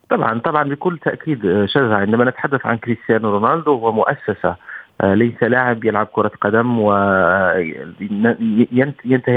طبعا 0.10 0.40
طبعا 0.40 0.64
بكل 0.64 0.98
تأكيد 0.98 1.46
آه، 1.46 1.66
شذا 1.66 1.96
عندما 1.96 2.26
نتحدث 2.26 2.66
عن 2.66 2.78
كريستيانو 2.78 3.30
رونالدو 3.30 3.72
هو 3.72 3.92
مؤسسة 3.92 4.56
آه، 5.02 5.14
ليس 5.14 5.44
لاعب 5.44 5.86
يلعب 5.86 6.06
كرة 6.06 6.32
قدم 6.42 6.80
وينتهي 6.80 7.08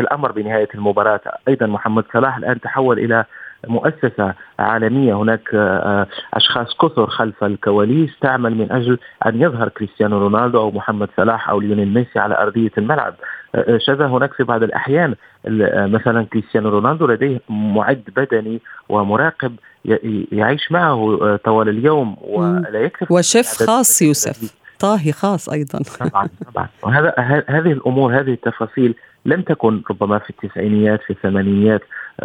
الأمر 0.00 0.32
بنهاية 0.32 0.68
المباراة. 0.74 1.20
أيضا 1.48 1.66
محمد 1.66 2.04
صلاح 2.12 2.36
الآن 2.36 2.60
تحول 2.60 2.98
إلى 2.98 3.24
مؤسسة 3.68 4.34
عالمية. 4.58 5.14
هناك 5.14 5.48
آه، 5.54 6.06
أشخاص 6.34 6.76
كثر 6.82 7.06
خلف 7.06 7.44
الكواليس 7.44 8.10
تعمل 8.20 8.54
من 8.54 8.72
أجل 8.72 8.98
أن 9.26 9.42
يظهر 9.42 9.68
كريستيانو 9.68 10.18
رونالدو 10.18 10.58
أو 10.58 10.70
محمد 10.70 11.08
صلاح 11.16 11.50
أو 11.50 11.60
ليونيل 11.60 11.94
ميسي 11.94 12.18
على 12.18 12.38
أرضية 12.38 12.72
الملعب. 12.78 13.14
آه، 13.54 13.74
آه، 13.74 13.78
شذا 13.78 14.06
هناك 14.06 14.32
في 14.32 14.44
بعض 14.44 14.62
الأحيان 14.62 15.14
مثلا 15.74 16.26
كريستيانو 16.32 16.68
رونالدو 16.68 17.06
لديه 17.06 17.40
معد 17.48 18.02
بدني 18.16 18.60
ومراقب 18.88 19.56
يعيش 20.32 20.72
معه 20.72 21.36
طوال 21.44 21.68
اليوم 21.68 22.16
ولا 22.22 22.80
يكتفي 22.80 23.12
وشيف 23.14 23.46
خاص 23.46 24.02
يوسف. 24.02 24.54
طاهي 24.78 25.12
خاص 25.12 25.48
أيضا. 25.48 25.78
طبعا 26.00 26.28
طبعا. 26.52 26.68
وهذا 26.82 27.14
هذه 27.48 27.72
الأمور 27.72 28.20
هذه 28.20 28.32
التفاصيل 28.32 28.94
لم 29.26 29.42
تكن 29.42 29.82
ربما 29.90 30.18
في 30.18 30.30
التسعينيات 30.30 31.02
في 31.02 31.10
الثمانينيات 31.10 31.82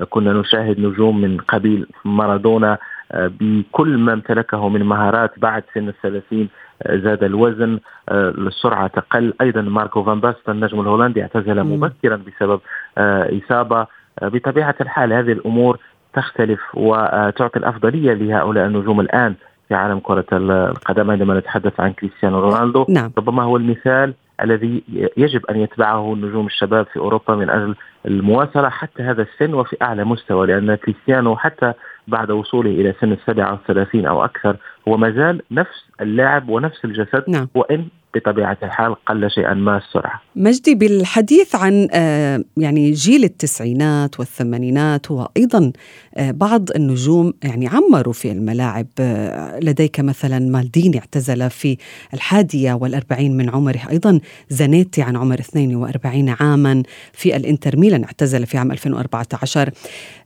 كنا 0.10 0.34
نشاهد 0.34 0.80
نجوم 0.80 1.22
من 1.22 1.38
قبيل 1.38 1.88
مارادونا 2.06 2.78
آه، 3.12 3.32
بكل 3.40 3.98
ما 3.98 4.14
امتلكه 4.14 4.70
من 4.70 4.84
مهارات 4.84 5.40
بعد 5.40 5.64
سن 5.74 5.88
الثلاثين 5.88 6.50
آه، 6.84 6.98
زاد 6.98 7.24
الوزن 7.24 7.80
آه، 8.10 8.30
السرعة 8.30 8.88
تقل. 8.88 9.34
أيضا 9.42 9.62
ماركو 9.62 10.04
فان 10.04 10.20
باستن 10.20 10.52
النجم 10.52 10.82
الهولندي 10.82 11.22
اعتزل 11.22 11.64
مبكرا 11.64 12.16
بسبب 12.16 12.60
إصابة. 12.98 13.88
بطبيعة 14.22 14.76
الحال 14.82 15.14
هذه 15.14 15.32
الأمور 15.32 15.80
تختلف 16.14 16.60
وتعطي 16.74 17.60
الأفضلية 17.60 18.14
لهؤلاء 18.14 18.66
النجوم 18.66 19.00
الآن 19.00 19.36
في 19.68 19.76
عالم 19.76 20.00
كرة 20.00 20.26
القدم 20.34 21.12
عندما 21.12 21.40
نتحدث 21.40 21.80
عن 21.80 21.94
كريستيانو 21.94 22.40
رونالدو. 22.40 22.86
نعم. 22.90 23.12
ربما 23.18 23.44
هو 23.44 23.58
المثال 23.58 24.14
الذي 24.44 24.84
يجب 25.18 25.46
أن 25.46 25.60
يتبعه 25.60 26.16
نجوم 26.16 26.46
الشباب 26.46 26.86
في 26.86 27.00
أوروبا 27.00 27.36
من 27.36 27.50
أجل 27.50 27.76
المواصلة 28.06 28.70
حتى 28.70 29.04
هذا 29.04 29.22
السن 29.22 29.54
وفي 29.54 29.78
أعلى 29.82 30.04
مستوى 30.04 30.48
لأن 30.48 30.76
كريستيانو 30.76 31.36
حتى 31.36 31.74
بعد 32.08 32.32
وصوله 32.32 32.70
إلى 32.70 32.94
سن 33.02 33.12
السابعه 33.12 33.52
والثلاثين 33.52 34.06
أو 34.06 34.26
أكثر 34.26 34.56
هو 34.88 34.98
ما 34.98 35.12
زال 35.12 35.42
نفس 35.52 35.86
اللاعب 36.02 36.50
ونفس 36.50 36.86
الجسد 36.86 37.24
نعم. 37.28 37.48
وإن 37.56 37.88
بطبيعة 38.16 38.58
الحال 38.64 38.96
قل 39.06 39.32
شيئا 39.32 39.54
ما 39.54 39.78
السرعة. 39.78 40.22
مجدي 40.36 40.76
بالحديث 40.76 41.56
عن 41.56 41.88
آه، 41.94 42.44
يعني 42.58 42.92
جيل 42.92 43.24
التسعينات 43.24 44.20
والثمانينات 44.20 45.12
وأيضا 45.12 45.72
آه، 46.18 46.32
بعض 46.32 46.70
النجوم 46.76 47.34
يعني 47.44 47.68
عمروا 47.68 48.14
في 48.14 48.32
الملاعب 48.32 48.88
آه، 49.00 49.60
لديك 49.60 50.00
مثلا 50.00 50.40
مالديني 50.40 51.00
اعتزل 51.00 51.50
في 51.50 51.78
الحادية 52.14 52.74
والأربعين 52.74 53.38
من 53.38 53.50
عمره 53.50 53.82
أيضا 53.90 54.20
زانيتي 54.50 55.02
عن 55.02 55.16
عمر 55.16 55.40
42 55.40 56.30
عاما 56.30 56.84
في 57.14 57.36
الإنتر 57.36 57.78
ميلان 57.78 58.04
اعتزل 58.04 58.46
في 58.46 58.58
عام 58.58 58.72
2014 58.72 59.70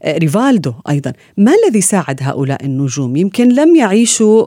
ريفالدو 0.07 0.73
أيضا 0.89 1.13
ما 1.37 1.51
الذي 1.65 1.81
ساعد 1.81 2.19
هؤلاء 2.21 2.65
النجوم 2.65 3.15
يمكن 3.15 3.55
لم 3.55 3.75
يعيشوا 3.75 4.44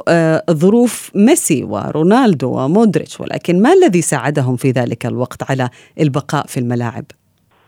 ظروف 0.50 1.11
ميسي 1.14 1.64
ورونالدو 1.64 2.49
ومودريتش 2.59 3.21
ولكن 3.21 3.62
ما 3.62 3.73
الذي 3.73 4.02
ساعدهم 4.02 4.57
في 4.57 4.71
ذلك 4.71 5.07
الوقت 5.07 5.50
على 5.50 5.69
البقاء 6.00 6.47
في 6.47 6.61
الملاعب؟ 6.61 7.05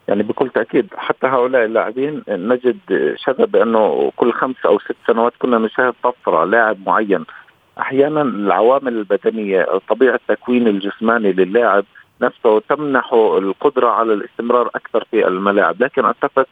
يعني 0.08 0.22
بكل 0.22 0.50
تأكيد 0.50 0.86
حتى 0.96 1.26
هؤلاء 1.26 1.64
اللاعبين 1.64 2.22
نجد 2.28 2.78
شذا 3.16 3.44
بانه 3.44 4.12
كل 4.16 4.32
خمس 4.32 4.56
أو 4.64 4.78
ست 4.78 4.96
سنوات 5.06 5.32
كنا 5.38 5.58
نشاهد 5.58 5.94
طفرة 6.02 6.44
لاعب 6.44 6.78
معين. 6.86 7.24
أحيانا 7.78 8.22
العوامل 8.22 8.96
البدنية 8.96 9.66
طبيعة 9.88 10.14
التكوين 10.14 10.68
الجسماني 10.68 11.32
للاعب 11.32 11.84
نفسه 12.22 12.60
تمنحه 12.68 13.38
القدرة 13.38 13.88
على 13.88 14.12
الاستمرار 14.12 14.70
أكثر 14.74 15.06
في 15.10 15.26
الملاعب. 15.26 15.82
لكن 15.82 16.04
أتفق 16.04 16.46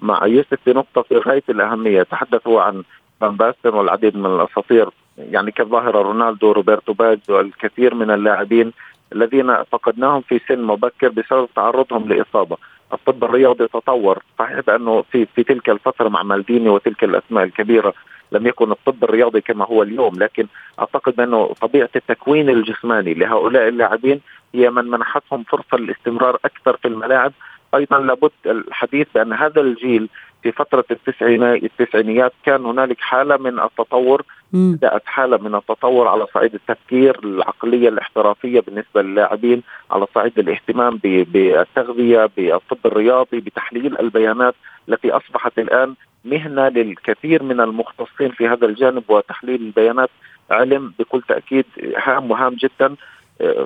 مع 0.00 0.26
يوسف 0.26 0.58
في 0.64 0.70
نقطة 0.70 1.02
في 1.02 1.16
غاية 1.16 1.44
الأهمية. 1.48 2.02
تحدث 2.02 2.46
هو 2.46 2.58
عن 2.58 2.82
فان 3.20 3.36
باستن 3.36 3.74
والعديد 3.74 4.16
من 4.16 4.26
الأساطير. 4.26 4.88
يعني 5.30 5.50
كظاهرة 5.50 6.02
رونالدو 6.02 6.52
روبرتو 6.52 6.92
باجو 6.92 7.20
والكثير 7.28 7.94
من 7.94 8.10
اللاعبين 8.10 8.72
الذين 9.12 9.64
فقدناهم 9.64 10.20
في 10.20 10.40
سن 10.48 10.62
مبكر 10.62 11.08
بسبب 11.08 11.48
تعرضهم 11.56 12.08
لإصابة. 12.08 12.56
الطب 12.92 13.24
الرياضي 13.24 13.68
تطور 13.68 14.22
صحيح 14.38 14.60
بأنه 14.60 15.02
في, 15.12 15.26
في 15.26 15.42
تلك 15.42 15.70
الفترة 15.70 16.08
مع 16.08 16.22
مالديني 16.22 16.68
وتلك 16.68 17.04
الأسماء 17.04 17.44
الكبيرة 17.44 17.94
لم 18.32 18.46
يكن 18.46 18.70
الطب 18.70 19.04
الرياضي 19.04 19.40
كما 19.40 19.64
هو 19.64 19.82
اليوم 19.82 20.18
لكن 20.18 20.46
أعتقد 20.80 21.16
بأنه 21.16 21.46
طبيعة 21.60 21.88
التكوين 21.96 22.48
الجسماني 22.48 23.14
لهؤلاء 23.14 23.68
اللاعبين 23.68 24.20
هي 24.54 24.70
من 24.70 24.84
منحتهم 24.84 25.42
فرصة 25.42 25.76
للاستمرار 25.76 26.38
أكثر 26.44 26.76
في 26.76 26.88
الملاعب 26.88 27.32
أيضا 27.74 27.98
لابد 27.98 28.30
الحديث 28.46 29.06
بأن 29.14 29.32
هذا 29.32 29.60
الجيل 29.60 30.08
في 30.42 30.52
فترة 30.52 30.84
التسعينات 30.90 31.62
التسعينيات 31.62 32.32
كان 32.44 32.64
هنالك 32.64 33.00
حالة 33.00 33.36
من 33.36 33.60
التطور 33.60 34.22
بدأت 34.52 35.02
حالة 35.06 35.36
من 35.36 35.54
التطور 35.54 36.08
على 36.08 36.26
صعيد 36.34 36.54
التفكير 36.54 37.18
العقلية 37.24 37.88
الاحترافية 37.88 38.60
بالنسبة 38.60 39.02
للاعبين 39.02 39.62
على 39.90 40.06
صعيد 40.14 40.38
الاهتمام 40.38 41.00
بالتغذية 41.02 42.30
بالطب 42.36 42.78
الرياضي 42.84 43.40
بتحليل 43.40 43.98
البيانات 44.00 44.54
التي 44.88 45.10
أصبحت 45.10 45.58
الآن 45.58 45.94
مهنة 46.24 46.68
للكثير 46.68 47.42
من 47.42 47.60
المختصين 47.60 48.30
في 48.30 48.48
هذا 48.48 48.66
الجانب 48.66 49.02
وتحليل 49.08 49.60
البيانات 49.60 50.10
علم 50.50 50.92
بكل 50.98 51.22
تأكيد 51.28 51.64
هام 51.96 52.30
وهام 52.30 52.54
جدا. 52.54 52.94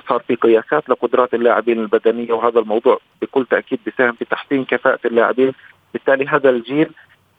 صار 0.08 0.22
في 0.28 0.34
قياسات 0.34 0.88
لقدرات 0.88 1.34
اللاعبين 1.34 1.78
البدنية 1.80 2.32
وهذا 2.32 2.58
الموضوع 2.60 2.98
بكل 3.22 3.46
تأكيد 3.46 3.78
بيساهم 3.84 4.12
في 4.12 4.24
تحسين 4.24 4.64
كفاءة 4.64 5.00
اللاعبين. 5.04 5.52
بالتالي 5.92 6.26
هذا 6.26 6.50
الجيل 6.50 6.90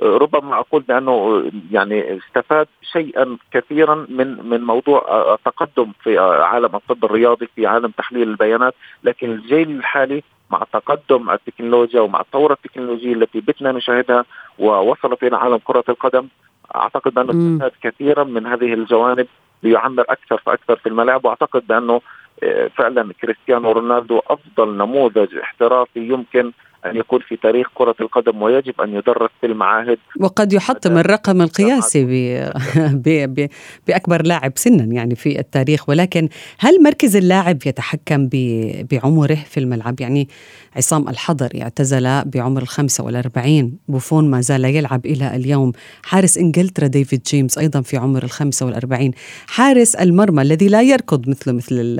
ربما 0.02 0.60
أقول 0.60 0.82
بأنه 0.82 1.44
يعني 1.72 2.18
استفاد 2.18 2.68
شيئا 2.82 3.38
كثيرا 3.52 4.06
من 4.10 4.50
من 4.50 4.62
موضوع 4.62 5.06
التقدم 5.34 5.92
في 6.04 6.20
عالم 6.20 6.76
الطب 6.76 7.06
الرياضي 7.06 7.48
في 7.56 7.68
عالم 7.68 7.92
تحليل 7.98 8.30
البيانات. 8.30 8.74
لكن 9.04 9.32
الجيل 9.32 9.72
الحالي 9.72 10.24
مع 10.52 10.64
تقدم 10.74 11.30
التكنولوجيا 11.30 12.02
ومع 12.02 12.22
الثوره 12.22 12.54
التكنولوجيه 12.54 13.14
التي 13.14 13.40
بتنا 13.42 13.72
نشاهدها 13.72 14.26
ووصلت 14.60 15.24
إلى 15.24 15.38
عالم 15.38 15.58
كرة 15.58 15.84
القدم 15.90 16.28
أعتقد 16.76 17.14
بأنه 17.14 17.32
استفاد 17.32 17.72
كثيرا 17.82 18.24
من 18.24 18.46
هذه 18.48 18.74
الجوانب 18.74 19.28
ليعمر 19.64 20.06
أكثر 20.10 20.42
فأكثر 20.46 20.76
في 20.76 20.90
الملاعب. 20.90 21.26
وأعتقد 21.26 21.68
بأنه 21.68 21.94
آه، 21.94 22.02
فعلا 22.76 23.14
كريستيانو 23.22 23.72
رونالدو 23.72 24.20
أفضل 24.28 24.78
نموذج 24.78 25.38
احترافي 25.38 26.00
يمكن 26.00 26.52
أن 26.86 26.96
يكون 26.96 27.20
في 27.20 27.36
تاريخ 27.36 27.68
كرة 27.74 27.96
القدم 28.02 28.42
ويجب 28.42 28.82
أن 28.82 28.90
يدرس 28.94 29.30
في 29.42 29.48
المعاهد. 29.48 29.98
وقد 30.20 30.54
يحطم 30.54 30.98
الرقم 30.98 31.42
القياسي 31.42 32.06
بأكبر 33.88 34.22
لاعب 34.26 34.52
سنا 34.56 34.84
يعني 34.84 35.16
في 35.16 35.40
التاريخ 35.40 35.90
ولكن 35.90 36.30
هل 36.60 36.84
مركز 36.84 37.16
اللاعب 37.16 37.58
يتحكم 37.66 38.30
بعمره 38.92 39.36
في 39.36 39.60
الملعب؟ 39.60 40.02
يعني 40.02 40.28
عصام 40.76 41.10
الحضر 41.10 41.50
اعتزل 41.62 42.24
بعمر 42.26 42.62
الخمسة 42.62 43.04
والأربعين 43.04 43.78
بوفون 43.88 44.30
ما 44.30 44.42
زال 44.42 44.66
يلعب 44.66 45.06
إلى 45.06 45.36
اليوم. 45.36 45.72
حارس 46.04 46.38
إنجلترا 46.38 46.88
ديفيد 46.88 47.22
جيمس 47.24 47.58
أيضا 47.58 47.82
في 47.82 47.98
عمر 47.98 48.24
الخمسة 48.24 48.66
والأربعين. 48.66 49.12
حارس 49.48 49.96
المرمى 49.96 50.42
الذي 50.42 50.68
لا 50.68 50.82
يركض 50.82 51.30
مثله 51.30 51.54
مثل 51.54 52.00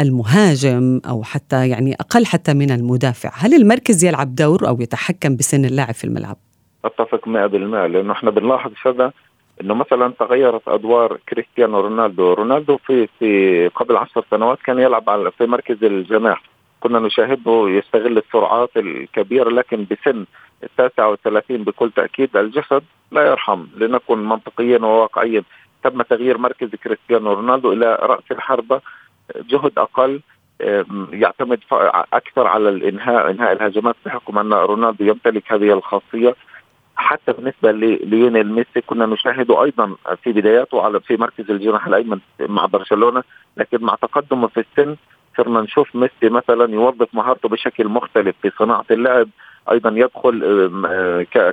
المهاجم 0.00 1.00
أو 1.08 1.22
حتى 1.22 1.68
يعني 1.68 1.94
أقل 1.94 2.26
حتى 2.26 2.54
من 2.54 2.70
المدافع. 2.70 3.30
هل 3.36 3.54
المركز 3.54 4.04
يلعب 4.04 4.34
دور 4.34 4.68
أو 4.68 4.80
يتحكم 4.80 5.36
بسن 5.36 5.64
اللاعب 5.64 5.94
في 5.94 6.04
الملعب؟ 6.04 6.36
أتفق 6.84 7.28
100% 7.28 7.28
لأنه 7.28 8.12
إحنا 8.12 8.30
بنلاحظ 8.30 8.70
هذا 8.86 9.12
إنه 9.60 9.74
مثلا 9.74 10.12
تغيرت 10.18 10.68
أدوار 10.68 11.18
كريستيانو 11.28 11.80
رونالدو، 11.80 12.32
رونالدو 12.32 12.76
في 12.76 13.08
في 13.18 13.68
قبل 13.68 13.96
عشر 13.96 14.24
سنوات 14.30 14.58
كان 14.64 14.78
يلعب 14.78 15.10
على 15.10 15.30
في 15.30 15.46
مركز 15.46 15.84
الجناح، 15.84 16.42
كنا 16.80 16.98
نشاهده 16.98 17.66
يستغل 17.68 18.18
السرعات 18.18 18.70
الكبيرة 18.76 19.50
لكن 19.50 19.86
بسن 19.90 20.24
التاسعة 20.62 21.10
والثلاثين 21.10 21.64
بكل 21.64 21.90
تأكيد 21.90 22.36
الجسد 22.36 22.82
لا 23.12 23.26
يرحم 23.26 23.66
لنكن 23.76 24.18
منطقيا 24.18 24.78
وواقعيا. 24.78 25.42
تم 25.84 26.02
تغيير 26.02 26.38
مركز 26.38 26.68
كريستيانو 26.68 27.32
رونالدو 27.32 27.72
إلى 27.72 27.98
رأس 28.02 28.24
الحربة 28.30 28.80
جهد 29.36 29.78
أقل 29.78 30.20
يعتمد 31.12 31.60
أكثر 32.12 32.46
على 32.46 32.68
الإنهاء 32.68 33.30
إنهاء 33.30 33.52
الهجمات 33.52 33.96
بحكم 34.06 34.38
أن 34.38 34.52
رونالدو 34.52 35.04
يمتلك 35.04 35.52
هذه 35.52 35.72
الخاصية. 35.72 36.34
حتى 36.96 37.32
بالنسبة 37.32 37.72
لليونيل 37.72 38.52
ميسي 38.52 38.80
كنا 38.86 39.06
نشاهده 39.06 39.62
أيضا 39.62 39.96
في 40.22 40.32
بداياته 40.32 40.82
على 40.82 41.00
في 41.00 41.16
مركز 41.16 41.50
الجناح 41.50 41.86
الأيمن 41.86 42.18
مع 42.40 42.66
برشلونة. 42.66 43.22
لكن 43.56 43.78
مع 43.80 43.94
تقدمه 43.94 44.48
في 44.48 44.60
السن 44.60 44.96
صرنا 45.36 45.60
نشوف 45.60 45.96
ميسي 45.96 46.28
مثلا 46.28 46.74
يوظف 46.74 47.08
مهارته 47.12 47.48
بشكل 47.48 47.88
مختلف 47.88 48.36
في 48.42 48.50
صناعة 48.58 48.84
اللعب 48.90 49.28
أيضا 49.70 49.90
يدخل 49.90 50.40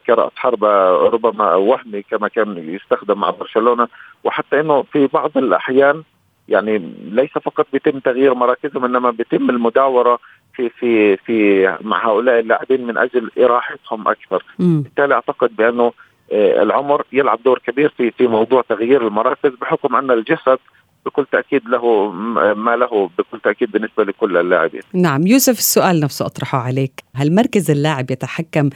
كرأس 0.08 0.32
حربة 0.36 0.92
ربما 0.92 1.56
وهمي 1.56 2.02
كما 2.02 2.28
كان 2.28 2.58
يستخدم 2.58 3.20
مع 3.20 3.30
برشلونة. 3.30 3.88
وحتى 4.24 4.60
إنه 4.60 4.84
في 4.84 5.08
بعض 5.08 5.38
الأحيان 5.38 6.04
يعني 6.52 6.94
ليس 7.12 7.32
فقط 7.32 7.68
بيتم 7.74 8.00
تغيير 8.00 8.34
مراكزهم 8.34 8.86
إنما 8.86 9.12
بيتم 9.12 9.50
المداورة 9.50 10.20
في 10.56 10.70
في 10.70 11.18
في 11.18 11.68
مع 11.82 12.08
هؤلاء 12.08 12.40
اللاعبين 12.40 12.88
من 12.88 12.98
أجل 12.98 13.32
إراحتهم 13.40 14.08
أكثر، 14.08 14.44
بالتالي 14.60 15.14
أعتقد 15.14 15.56
بأنه 15.56 15.94
آه، 16.32 16.64
العمر 16.64 17.06
يلعب 17.12 17.40
دور 17.46 17.60
كبير 17.68 17.94
في 17.98 18.12
في 18.12 18.28
موضوع 18.28 18.62
تغيير 18.70 19.08
المراكز 19.08 19.52
بحكم 19.62 19.96
أن 19.96 20.12
الجسد 20.12 20.60
بكل 21.06 21.26
تأكيد 21.32 21.62
له 21.68 22.12
ما 22.54 22.76
له 22.76 23.10
بكل 23.18 23.40
تأكيد 23.40 23.72
بالنسبة 23.72 24.04
لكل 24.04 24.38
اللاعبين. 24.38 24.82
نعم 24.94 25.28
يوسف 25.28 25.58
السؤال 25.60 26.00
نفسه 26.00 26.26
أطرحه 26.26 26.58
عليك، 26.58 27.04
هل 27.16 27.36
مركز 27.36 27.72
اللاعب 27.72 28.12
يتحكم 28.12 28.70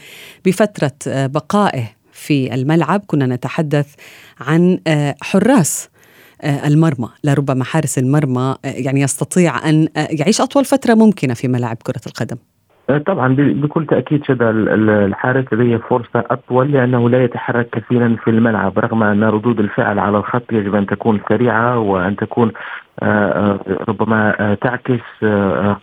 بفترة 0.46 0.92
آه، 1.08 1.28
بقائه 1.28 1.90
في 2.12 2.54
الملعب؟ 2.54 3.02
كنا 3.08 3.26
نتحدث 3.26 3.96
عن 4.40 4.80
آه، 4.88 5.16
حراس 5.24 5.90
المرمى 6.44 7.10
لربما 7.24 7.64
حارس 7.64 7.98
المرمى 7.98 8.56
آه، 8.66 8.68
يعني 8.68 9.02
يستطيع 9.02 9.70
أن 9.70 9.88
آه، 9.98 10.08
يعيش 10.12 10.42
أطول 10.42 10.66
فترة 10.66 10.94
ممكنة 10.94 11.34
في 11.34 11.48
ملاعب 11.48 11.78
كرة 11.84 12.02
القدم. 12.08 12.38
طبعا 13.06 13.36
بكل 13.38 13.86
تأكيد 13.86 14.24
شد 14.26 14.42
الحارس 14.42 15.46
لديه 15.54 15.78
فرصة 15.78 16.24
أطول 16.32 16.72
لأنه 16.72 17.10
لا 17.10 17.24
يتحرك 17.24 17.70
كثيرا 17.70 18.16
في 18.24 18.30
الملعب 18.30 18.80
رغم 18.80 19.04
أن 19.04 19.24
ردود 19.24 19.60
الفعل 19.60 20.00
على 20.00 20.18
الخط 20.18 20.52
يجب 20.52 20.76
أن 20.76 20.86
تكون 20.86 21.20
سريعة 21.30 21.80
وأن 21.80 22.16
تكون 22.16 22.52
ربما 23.90 24.56
تعكس 24.62 25.26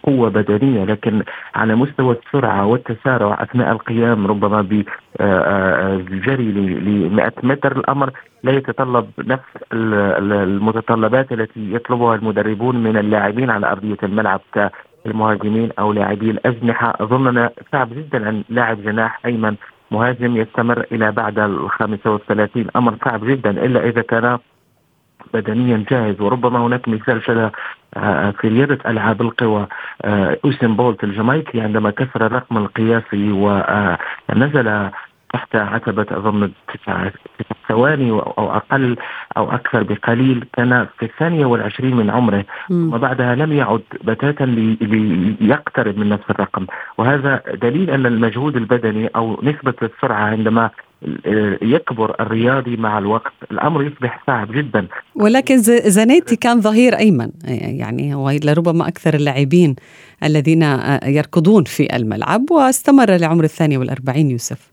قوة 0.03 0.29
بدنية 0.31 0.85
لكن 0.85 1.23
على 1.55 1.75
مستوى 1.75 2.17
السرعة 2.27 2.67
والتسارع 2.67 3.43
أثناء 3.43 3.73
القيام 3.73 4.27
ربما 4.27 4.62
بالجري 4.62 6.53
ل 6.53 7.11
100 7.15 7.33
متر 7.43 7.77
الأمر 7.77 8.11
لا 8.43 8.53
يتطلب 8.53 9.07
نفس 9.19 9.49
المتطلبات 9.73 11.33
التي 11.33 11.75
يطلبها 11.75 12.15
المدربون 12.15 12.83
من 12.83 12.97
اللاعبين 12.97 13.51
على 13.51 13.73
أرضية 13.73 13.99
الملعب 14.03 14.41
كالمهاجمين 15.05 15.71
أو 15.79 15.93
لاعبي 15.93 16.31
الأجنحة. 16.31 16.95
اظننا 17.01 17.51
صعب 17.73 17.88
جدا 17.95 18.29
أن 18.29 18.45
لاعب 18.49 18.83
جناح 18.83 19.21
أيمن 19.27 19.57
مهاجم 19.91 20.37
يستمر 20.37 20.87
إلى 20.93 21.12
بعد 21.12 21.38
ال 21.38 21.71
35 21.71 22.67
أمر 22.77 22.97
صعب 23.05 23.25
جدا 23.25 23.51
إلا 23.51 23.88
إذا 23.88 24.03
كان 24.03 24.38
بدنيا 25.35 25.85
جاهز. 25.91 26.21
وربما 26.21 26.59
هناك 26.59 26.88
مثال 26.88 27.23
شبه 27.25 27.51
آه، 27.97 28.31
في 28.31 28.49
رياضة 28.49 28.79
ألعاب 28.87 29.23
القوى 29.23 29.67
آه، 30.03 30.38
أوسين 30.45 30.77
بولت 30.77 31.05
الجامايكي 31.05 31.61
عندما 31.61 31.91
كسر 31.91 32.27
الرقم 32.27 32.57
القياسي 32.57 33.33
ونزل 33.33 34.91
تحت 35.33 35.57
عتبة 35.57 36.07
أظن 36.11 36.51
تسع 36.75 37.11
ثواني 37.68 38.11
أو 38.11 38.57
أقل 38.57 38.97
أو 39.37 39.51
أكثر 39.51 39.83
بقليل 39.83 40.45
كان 40.53 40.87
في 40.99 41.05
الثانية 41.07 41.47
والعشرين 41.47 41.97
من 41.97 42.11
عمره. 42.11 42.45
وبعدها 42.71 43.35
لم 43.35 43.53
يعد 43.53 43.83
بتاتا 44.05 44.45
ليقترب 44.45 45.99
من 45.99 46.09
نفس 46.09 46.25
الرقم. 46.31 46.66
وهذا 46.99 47.42
دليل 47.62 47.90
أن 47.90 48.07
المجهود 48.07 48.57
البدني 48.57 49.07
أو 49.07 49.40
نسبة 49.42 49.75
السرعة 49.83 50.25
عندما 50.25 50.71
يكبر 51.62 52.16
الرياضي 52.21 52.77
مع 52.77 52.99
الوقت 52.99 53.33
الأمر 53.51 53.83
يصبح 53.83 54.23
صعب 54.27 54.53
جدا. 54.53 54.87
ولكن 55.14 55.59
زانيتي 55.97 56.37
كان 56.37 56.61
ظهير 56.61 56.99
أيمن 56.99 57.31
يعني 57.79 58.14
هو 58.14 58.31
لربما 58.45 58.88
أكثر 58.88 59.14
اللاعبين 59.14 59.77
الذين 60.25 60.62
يركضون 61.07 61.64
في 61.64 61.97
الملعب 61.97 62.51
واستمر 62.51 63.11
لعمر 63.11 63.45
الثانية 63.45 63.79
والأربعين 63.79 64.31
يوسف. 64.31 64.72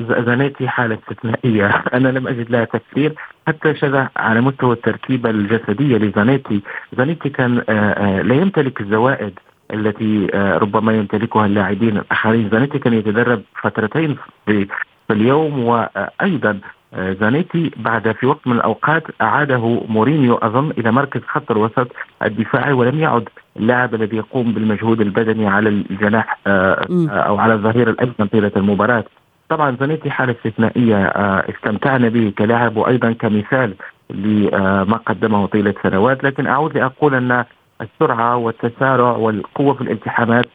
زانيتي 0.00 0.68
حالة 0.68 0.98
استثنائية. 1.02 1.66
أنا 1.96 2.08
لم 2.08 2.28
أجد 2.28 2.50
لها 2.50 2.64
تفسير 2.64 3.14
حتى 3.46 3.74
شذا 3.74 4.08
على 4.16 4.40
مستوى 4.40 4.72
التركيبة 4.72 5.30
الجسدية 5.30 5.96
لزانيتي 5.96 6.60
زانيتي 6.98 7.28
كان 7.28 7.62
آه، 7.68 7.72
آه، 7.72 8.22
لا 8.22 8.34
يمتلك 8.34 8.80
الزوائد 8.80 9.38
التي 9.74 10.28
آه، 10.34 10.58
ربما 10.58 10.92
يمتلكها 10.92 11.46
اللاعبين 11.46 11.96
الآخرين. 11.96 12.48
زانيتي 12.52 12.78
كان 12.78 12.92
يتدرب 12.92 13.42
فترتين 13.62 14.16
في 14.46 14.66
اليوم 15.10 15.64
وأيضا 15.64 16.60
زانيتي 16.96 17.70
بعد 17.76 18.12
في 18.12 18.26
وقت 18.26 18.46
من 18.46 18.56
الأوقات 18.56 19.02
أعاده 19.22 19.82
مورينيو 19.88 20.34
أظن 20.34 20.70
إلى 20.70 20.92
مركز 20.92 21.20
خط 21.20 21.50
الوسط 21.50 21.92
الدفاعي 22.22 22.72
ولم 22.72 23.00
يعد 23.00 23.28
اللاعب 23.56 23.94
الذي 23.94 24.16
يقوم 24.16 24.52
بالمجهود 24.52 25.00
البدني 25.00 25.46
على 25.46 25.68
الجناح 25.68 26.38
أو 26.46 27.38
على 27.38 27.54
الظهير 27.54 27.90
الأيمن 27.90 28.28
طيلة 28.32 28.52
المباراة. 28.56 29.04
طبعا 29.48 29.76
زانيتي 29.80 30.10
حالة 30.10 30.32
استثنائية 30.32 30.96
آه، 30.96 31.44
استمتعنا 31.50 32.08
به 32.08 32.32
كلاعب 32.38 32.76
وأيضا 32.76 33.12
كمثال 33.12 33.74
لما 34.10 34.96
قدمه 35.06 35.46
طيلة 35.46 35.74
سنوات 35.82 36.24
لكن 36.24 36.46
أعود 36.46 36.78
لأقول 36.78 37.14
أن 37.14 37.44
السرعة 37.80 38.36
والتسارع 38.36 39.16
والقوة 39.16 39.74
في 39.74 39.80
الالتحامات 39.80 40.46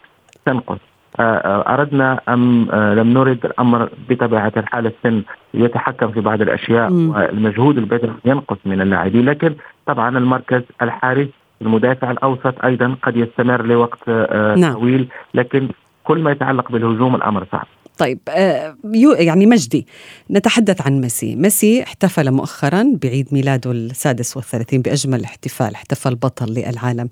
تنقص 0.45 0.77
آه، 1.19 1.21
آه، 1.21 1.73
أردنا 1.73 2.19
أم 2.29 2.69
لم 2.71 3.13
نرد 3.13 3.45
الأمر 3.45 3.89
بطبيعة 4.09 4.53
الحال 4.57 4.85
السن 4.85 5.23
يتحكم 5.53 6.11
في 6.11 6.21
بعض 6.21 6.41
الأشياء 6.41 6.89
م. 6.89 7.09
والمجهود 7.09 7.77
البدني 7.77 8.13
ينقص 8.25 8.57
من 8.65 8.81
اللاعبين 8.81 9.25
لكن 9.25 9.55
طبعا 9.85 10.17
المركز 10.17 10.61
الحارس 10.81 11.27
المدافع 11.61 12.11
الأوسط 12.11 12.65
أيضا 12.65 12.95
قد 13.03 13.17
يستمر 13.17 13.65
لوقت 13.65 14.09
نعم. 14.57 14.73
طويل 14.73 15.07
لكن 15.33 15.67
كل 16.03 16.23
ما 16.23 16.31
يتعلق 16.31 16.71
بالهجوم 16.71 17.15
الأمر 17.15 17.45
صعب 17.51 17.67
طيب 17.97 18.19
آه 18.29 18.75
يعني 19.17 19.45
مجدي 19.45 19.87
نتحدث 20.31 20.81
عن 20.81 21.01
ميسي 21.01 21.35
ميسي 21.35 21.83
احتفل 21.83 22.31
مؤخرا 22.31 22.93
بعيد 23.03 23.27
ميلاده 23.31 23.71
السادس 23.71 24.37
والثلاثين 24.37 24.81
بأجمل 24.81 25.23
احتفال 25.23 25.75
احتفل 25.75 26.15
بطل 26.15 26.53
للعالم 26.53 27.09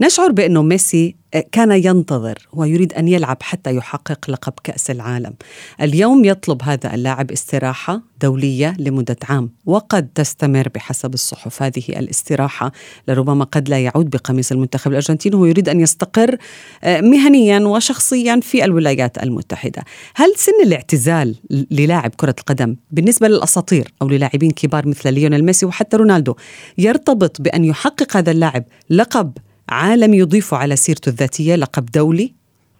نشعر 0.00 0.32
بأنه 0.32 0.62
ميسي 0.62 1.20
كان 1.52 1.72
ينتظر 1.72 2.48
ويريد 2.52 2.92
أن 2.92 3.08
يلعب 3.08 3.42
حتى 3.42 3.76
يحقق 3.76 4.30
لقب 4.30 4.52
كأس 4.64 4.90
العالم. 4.90 5.34
اليوم 5.80 6.24
يطلب 6.24 6.62
هذا 6.62 6.94
اللاعب 6.94 7.30
استراحة 7.32 8.02
دولية 8.22 8.76
لمدة 8.78 9.16
عام 9.28 9.50
وقد 9.66 10.08
تستمر 10.14 10.68
بحسب 10.74 11.14
الصحف 11.14 11.62
هذه 11.62 11.82
الاستراحة 11.88 12.72
لربما 13.08 13.44
قد 13.44 13.68
لا 13.68 13.78
يعود 13.78 14.10
بقميص 14.10 14.52
المنتخب 14.52 14.90
الأرجنتيني 14.90 15.36
وهو 15.36 15.46
يريد 15.46 15.68
أن 15.68 15.80
يستقر 15.80 16.36
آه، 16.84 17.00
مهنيا 17.00 17.58
وشخصيا 17.58 18.40
في 18.42 18.64
الولايات 18.64 19.22
المتحدة. 19.22 19.84
هل 20.14 20.29
سن 20.36 20.52
الاعتزال 20.66 21.36
للاعب 21.70 22.10
كرة 22.16 22.34
القدم 22.38 22.76
بالنسبة 22.90 23.28
للأساطير 23.28 23.84
أو 24.02 24.08
للاعبين 24.08 24.50
كبار 24.50 24.88
مثل 24.88 25.14
ليونيل 25.14 25.44
ميسي 25.44 25.66
وحتى 25.66 25.96
رونالدو 25.96 26.34
يرتبط 26.78 27.40
بأن 27.40 27.64
يحقق 27.64 28.16
هذا 28.16 28.32
اللاعب 28.32 28.64
لقب 28.90 29.32
عالم 29.68 30.14
يضيف 30.14 30.54
على 30.54 30.76
سيرته 30.76 31.08
الذاتية 31.08 31.56
لقب 31.56 31.86
دولي؟ 31.86 32.32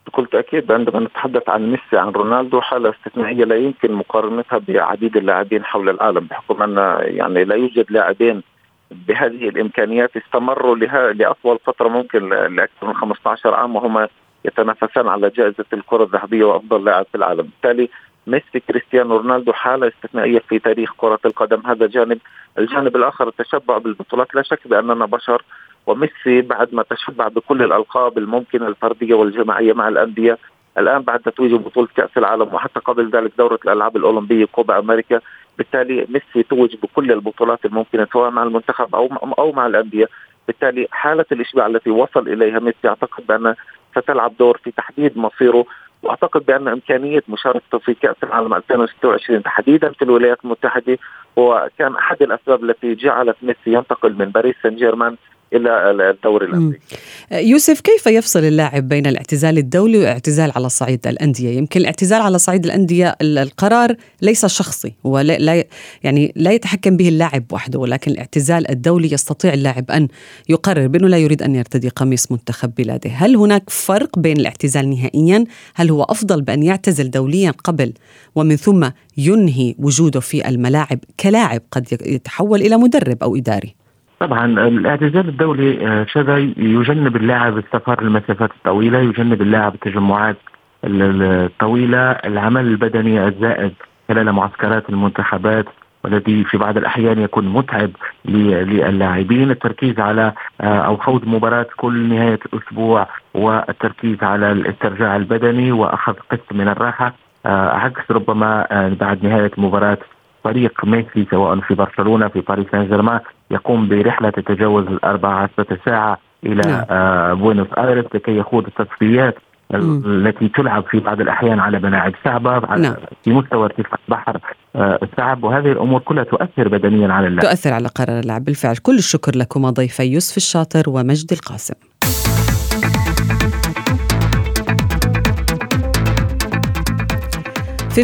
بكل 0.07 0.27
تأكيد 0.27 0.73
عندما 0.73 1.01
نتحدث 1.01 1.49
عن 1.49 1.71
ميسي 1.71 1.97
عن 1.97 2.09
رونالدو 2.09 2.61
حالة 2.61 2.91
استثنائية 2.91 3.45
لا 3.45 3.57
يمكن 3.57 3.93
مقارنتها 3.93 4.59
بعديد 4.69 5.17
اللاعبين 5.17 5.65
حول 5.65 5.89
العالم 5.89 6.21
بحكم 6.21 6.63
أن 6.63 6.77
يعني 7.03 7.45
لا 7.45 7.55
يوجد 7.55 7.87
لاعبين 7.91 8.43
بهذه 8.91 9.49
الإمكانيات 9.49 10.17
استمروا 10.17 10.77
لها 10.77 11.13
لأطول 11.13 11.59
فترة 11.67 11.89
ممكن 11.89 12.29
لأكثر 12.29 12.87
من 12.87 12.95
15 12.95 13.55
عام 13.55 13.77
وهما 13.77 14.09
يتنافسان 14.45 15.09
على 15.09 15.31
جائزة 15.31 15.65
الكرة 15.73 16.05
الذهبية 16.05 16.45
وأفضل 16.45 16.85
لاعب 16.85 17.07
في 17.13 17.15
العالم، 17.15 17.43
بالتالي 17.43 17.89
ميسي 18.27 18.61
كريستيانو 18.69 19.17
رونالدو 19.17 19.53
حالة 19.53 19.89
استثنائية 19.89 20.39
في 20.39 20.59
تاريخ 20.59 20.93
كرة 20.97 21.19
القدم، 21.25 21.63
هذا 21.67 21.87
جانب، 21.87 22.19
الجانب 22.59 22.97
الآخر 22.97 23.29
التشبع 23.29 23.79
بالبطولات. 23.79 24.35
لا 24.35 24.43
شك 24.43 24.69
بأننا 24.69 25.07
بشر 25.07 25.43
وميسي 25.87 26.41
بعد 26.41 26.75
ما 26.75 26.83
تشبع 26.83 27.29
بكل 27.29 27.63
الألقاب 27.63 28.19
الممكنة 28.19 28.69
الفردية 28.69 29.15
والجماعية 29.15 29.73
مع 29.73 29.89
الأندية 29.89 30.39
الآن 30.79 31.03
بعد 31.03 31.21
تتويج 31.21 31.55
بطولة 31.55 31.89
كأس 31.97 32.11
العالم 32.17 32.55
وحتى 32.55 32.81
قبل 32.81 33.11
ذلك 33.11 33.33
دورة 33.39 33.59
الألعاب 33.65 33.97
الأولمبية 33.97 34.45
كوبا 34.45 34.79
أمريكا 34.79 35.21
بالتالي 35.59 36.07
ميسي 36.09 36.43
توج 36.43 36.77
بكل 36.83 37.13
البطولات 37.13 37.65
الممكنة 37.65 38.07
سواء 38.13 38.31
مع 38.31 38.43
المنتخب 38.43 38.95
أو 38.95 39.35
أو 39.39 39.53
مع 39.53 39.67
الأندية. 39.67 40.09
بالتالي 40.49 40.89
حالة 40.91 41.25
الإشباع 41.33 41.67
التي 41.67 41.91
وصل 41.91 42.29
إليها 42.29 42.59
ميسي 42.59 42.89
أعتقد 42.89 43.27
بأن 43.27 43.55
ستلعب 43.99 44.33
دور 44.39 44.61
في 44.65 44.71
تحديد 44.71 45.19
مصيره. 45.19 45.65
وأعتقد 46.03 46.47
بأن 46.47 46.69
إمكانية 46.69 47.23
مشاركته 47.29 47.79
في 47.79 47.95
كأس 47.95 48.17
العالم 48.23 48.55
2026 48.55 49.43
تحديدا 49.43 49.93
في 49.93 50.03
الولايات 50.03 50.39
المتحدة 50.45 50.99
هو 51.39 51.69
كان 51.79 51.97
أحد 51.97 52.23
الأسباب 52.23 52.65
التي 52.65 52.95
جعلت 52.95 53.37
ميسي 53.43 53.73
ينتقل 53.73 54.13
من 54.19 54.25
باريس 54.25 54.55
سان 54.63 54.77
جيرمان 54.77 55.17
إلى 55.53 56.11
الدوري 56.11 56.47
الأمريكي. 56.47 56.97
يوسف 57.33 57.81
كيف 57.81 58.07
يفصل 58.07 58.45
اللاعب 58.45 58.89
بين 58.89 59.07
الاعتزال 59.07 59.59
الدولي 59.59 59.99
والاعتزال 59.99 60.53
على 60.57 60.69
صعيد 60.69 61.07
الأندية؟ 61.07 61.59
يمكن 61.59 61.81
الاعتزال 61.81 62.23
على 62.23 62.39
صعيد 62.39 62.65
الأندية 62.65 63.17
القرار 63.23 63.95
ليس 64.23 64.47
شخصي 64.47 64.93
هو 65.07 65.21
لا 65.21 65.65
يعني 66.03 66.33
لا 66.37 66.51
يتحكم 66.51 66.97
به 66.97 67.09
اللاعب 67.09 67.45
وحده 67.53 67.79
ولكن 67.79 68.11
الاعتزال 68.11 68.71
الدولي 68.71 69.13
يستطيع 69.13 69.53
اللاعب 69.53 69.91
أن 69.91 70.09
يقرر 70.49 70.87
بأنه 70.87 71.09
لا 71.09 71.19
يريد 71.19 71.43
أن 71.43 71.55
يرتدي 71.55 71.89
قميص 71.89 72.33
منتخب 72.33 72.75
بلاده، 72.75 73.11
هل 73.11 73.37
هناك 73.37 73.71
فرق 73.71 74.19
بين 74.19 74.37
الاعتزال 74.37 74.91
نهائيا؟ 74.91 75.45
هل 75.75 75.91
هو 75.91 76.03
أفضل 76.03 76.43
بأن 76.43 76.63
يعتزل 76.63 77.11
دوليا 77.11 77.51
قبل 77.51 77.93
ومن 78.35 78.57
ثم 78.57 78.89
ينهي 79.17 79.75
وجوده 79.79 80.21
في 80.21 80.49
الملاعب 80.49 80.99
كلاعب 81.21 81.63
قد 81.73 81.87
يتحول 82.07 82.61
إلى 82.61 82.77
مدرب 82.77 83.23
أو 83.23 83.37
إداري؟ 83.37 83.80
طبعا 84.21 84.45
الاعتزال 84.45 85.29
الدولي 85.29 85.87
آه، 85.87 86.05
شذا 86.05 86.39
يجنب 86.57 87.17
اللاعب 87.17 87.59
السفر 87.59 88.03
للمسافات 88.03 88.51
الطويله 88.51 88.99
يجنب 88.99 89.43
اللاعب 89.43 89.75
التجمعات 89.75 90.37
الطويلة 90.85 92.11
العمل 92.11 92.67
البدني 92.67 93.27
الزائد 93.27 93.73
خلال 94.09 94.33
معسكرات 94.33 94.91
المنتخبات 94.91 95.67
والذي 96.05 96.45
في 96.45 96.59
بعض 96.59 96.77
الأحيان 96.77 97.19
يكون 97.19 97.49
متعب 97.49 97.91
للاعبين. 98.25 99.51
التركيز 99.51 100.01
على 100.01 100.33
آه، 100.61 100.81
أو 100.81 100.97
خوض 100.97 101.25
مباراة 101.29 101.67
كل 101.77 102.09
نهاية 102.09 102.39
أسبوع 102.55 103.07
والتركيز 103.35 104.23
على 104.23 104.53
الاسترجاع 104.53 105.17
البدني 105.17 105.73
وأخذ 105.73 106.15
قسط 106.31 106.53
من 106.53 106.69
الراحة 106.69 107.15
آه، 107.47 107.71
عكس 107.71 108.11
ربما 108.11 108.67
بعد 109.01 109.25
نهاية 109.25 109.51
مباراة 109.59 109.99
فريق 110.45 110.85
ميسي 110.85 111.27
سواء 111.31 111.61
في 111.61 111.75
برشلونة 111.75 112.29
في 112.29 112.41
باريس 112.41 112.67
سان 112.73 112.89
جيرمان. 112.89 113.21
يقوم 113.51 113.89
برحلة 113.89 114.31
تتجاوز 114.31 114.87
الأربع 114.87 115.29
عشرة 115.29 115.79
ساعة 115.87 116.19
إلى 116.47 116.63
نعم. 116.71 116.85
آه 116.91 117.33
بوينوس 117.33 117.69
آيرس 117.79 118.05
لكي 118.15 118.37
يخوض 118.37 118.67
التصفيات 118.67 119.35
التي 119.75 120.49
تلعب 120.49 120.85
في 120.91 120.99
بعض 120.99 121.21
الأحيان 121.21 121.61
على 121.61 121.79
ملاعب 121.79 122.13
صعبه 122.25 122.77
نعم. 122.77 122.95
في 123.25 123.31
مستوى 123.33 123.65
ارتفاع 123.65 123.99
البحر 124.09 124.41
آه 124.77 124.99
صعب 125.17 125.45
وهذه 125.45 125.73
الأمور 125.73 126.01
كلها 126.01 126.25
تؤثر 126.25 126.69
بدنيا 126.69 127.13
على 127.13 127.27
اللاعب. 127.27 127.49
تؤثر 127.49 127.73
على 127.73 127.89
قرار 127.89 128.21
اللاعب. 128.21 128.45
بالفعل. 128.45 128.77
كل 128.77 128.99
الشكر 128.99 129.37
لكما 129.37 129.71
ضيفي 129.71 130.03
يوسف 130.03 130.37
الشاطر 130.37 130.83
ومجد 130.89 131.33
القاسم. 131.33 131.75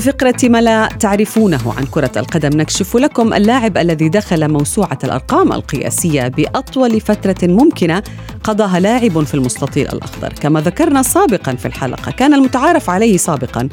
في 0.01 0.13
فقرة 0.13 0.37
ما 0.49 0.61
لا 0.61 0.89
تعرفونه 1.01 1.75
عن 1.77 1.85
كرة 1.87 2.11
القدم 2.17 2.61
نكشف 2.61 2.97
لكم 2.97 3.35
اللاعب 3.35 3.79
الذي 3.79 4.09
دخل 4.09 4.49
موسوعة 4.49 4.99
الأرقام 5.05 5.53
القياسية 5.53 6.29
بأطول 6.29 7.01
فترة 7.01 7.37
ممكنة 7.43 8.03
قضاها 8.45 8.81
لاعب 8.81 9.23
في 9.23 9.35
المستطيل 9.35 9.89
الأخضر. 9.89 10.33
كما 10.33 10.61
ذكرنا 10.61 11.03
سابقا 11.03 11.55
في 11.55 11.67
الحلقة 11.67 12.13
كان 12.13 12.35
المتعارف 12.35 12.91
عليه 12.91 13.17
سابقا 13.17 13.69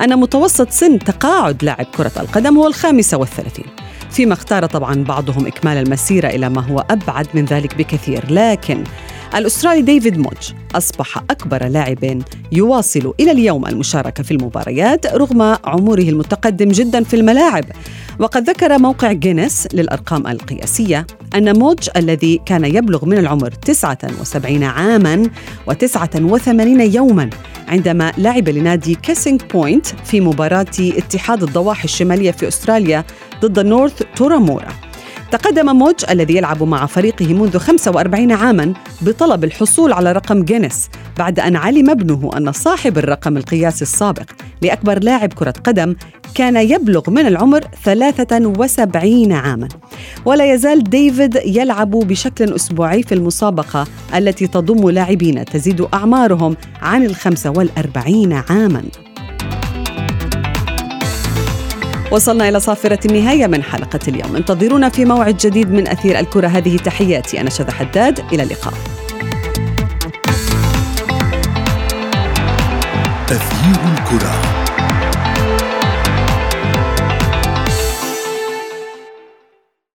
أن 0.00 0.18
متوسط 0.18 0.70
سن 0.70 0.98
تقاعد 0.98 1.64
لاعب 1.64 1.86
كرة 1.96 2.12
القدم 2.16 2.56
هو 2.56 2.66
الخامسة 2.66 3.18
والثلاثين. 3.18 3.66
فيما 4.10 4.32
اختار 4.32 4.66
طبعا 4.66 5.04
بعضهم 5.04 5.46
إكمال 5.46 5.76
المسيرة 5.76 6.28
إلى 6.28 6.48
ما 6.48 6.60
هو 6.60 6.84
أبعد 6.90 7.26
من 7.34 7.44
ذلك 7.44 7.74
بكثير 7.74 8.24
لكن 8.30 8.84
الأسترالي 9.34 9.82
ديفيد 9.82 10.18
موج 10.18 10.52
أصبح 10.74 11.18
أكبر 11.18 11.66
لاعب 11.66 12.22
يواصل 12.52 13.14
إلى 13.20 13.30
اليوم 13.30 13.66
المشاركة 13.66 14.22
في 14.22 14.30
المباريات 14.30 15.06
رغم 15.06 15.42
عمره 15.64 16.02
المتقدم 16.02 16.68
جدا 16.68 17.04
في 17.04 17.16
الملاعب. 17.16 17.64
وقد 18.18 18.50
ذكر 18.50 18.78
موقع 18.78 19.12
جينيس 19.12 19.68
للأرقام 19.74 20.26
القياسية 20.26 21.06
أن 21.34 21.58
موج 21.58 21.78
الذي 21.96 22.40
كان 22.46 22.64
يبلغ 22.64 23.04
من 23.04 23.18
العمر 23.18 23.50
79 23.50 24.62
عاما 24.62 25.30
و89 25.70 26.48
يوما 26.94 27.30
عندما 27.68 28.12
لعب 28.18 28.48
لنادي 28.48 28.94
كيسينج 28.94 29.42
بوينت 29.52 29.86
في 29.86 30.20
مباراة 30.20 30.66
اتحاد 30.80 31.42
الضواحي 31.42 31.84
الشمالية 31.84 32.30
في 32.30 32.48
أستراليا 32.48 33.04
ضد 33.42 33.66
نورث 33.66 34.02
تورامورا 34.16 34.68
تقدم 35.30 35.76
موج 35.76 35.94
الذي 36.10 36.36
يلعب 36.36 36.62
مع 36.62 36.86
فريقه 36.86 37.34
منذ 37.34 37.58
45 37.58 38.32
عاما 38.32 38.72
بطلب 39.00 39.44
الحصول 39.44 39.92
على 39.92 40.12
رقم 40.12 40.44
جينيس 40.44 40.88
بعد 41.18 41.40
أن 41.40 41.56
علم 41.56 41.90
ابنه 41.90 42.30
أن 42.36 42.52
صاحب 42.52 42.98
الرقم 42.98 43.36
القياسي 43.36 43.82
السابق 43.82 44.30
لأكبر 44.62 44.98
لاعب 45.02 45.32
كرة 45.32 45.54
قدم 45.64 45.94
كان 46.34 46.56
يبلغ 46.56 47.10
من 47.10 47.26
العمر 47.26 47.60
73 47.84 49.32
عاما. 49.32 49.68
ولا 50.24 50.52
يزال 50.54 50.84
ديفيد 50.84 51.40
يلعب 51.44 51.90
بشكل 51.90 52.54
أسبوعي 52.54 53.02
في 53.02 53.14
المسابقة 53.14 53.86
التي 54.16 54.46
تضم 54.46 54.90
لاعبين 54.90 55.44
تزيد 55.44 55.86
أعمارهم 55.94 56.56
عن 56.82 57.04
الخمسة 57.04 57.50
والأربعين 57.50 58.32
عاماً. 58.32 59.05
وصلنا 62.16 62.48
إلى 62.48 62.60
صافرة 62.60 62.98
النهاية 63.06 63.46
من 63.46 63.62
حلقة 63.62 63.98
اليوم. 64.08 64.36
انتظرونا 64.36 64.88
في 64.88 65.04
موعد 65.04 65.36
جديد 65.36 65.72
من 65.72 65.88
أثير 65.88 66.18
الكرة. 66.18 66.46
هذه 66.46 66.76
تحياتي 66.76 67.40
أنا 67.40 67.50
شذى 67.50 67.72
حداد. 67.72 68.18
إلى 68.32 68.42
اللقاء. 68.42 68.74
أثير 73.30 73.80
الكرة. 73.92 74.55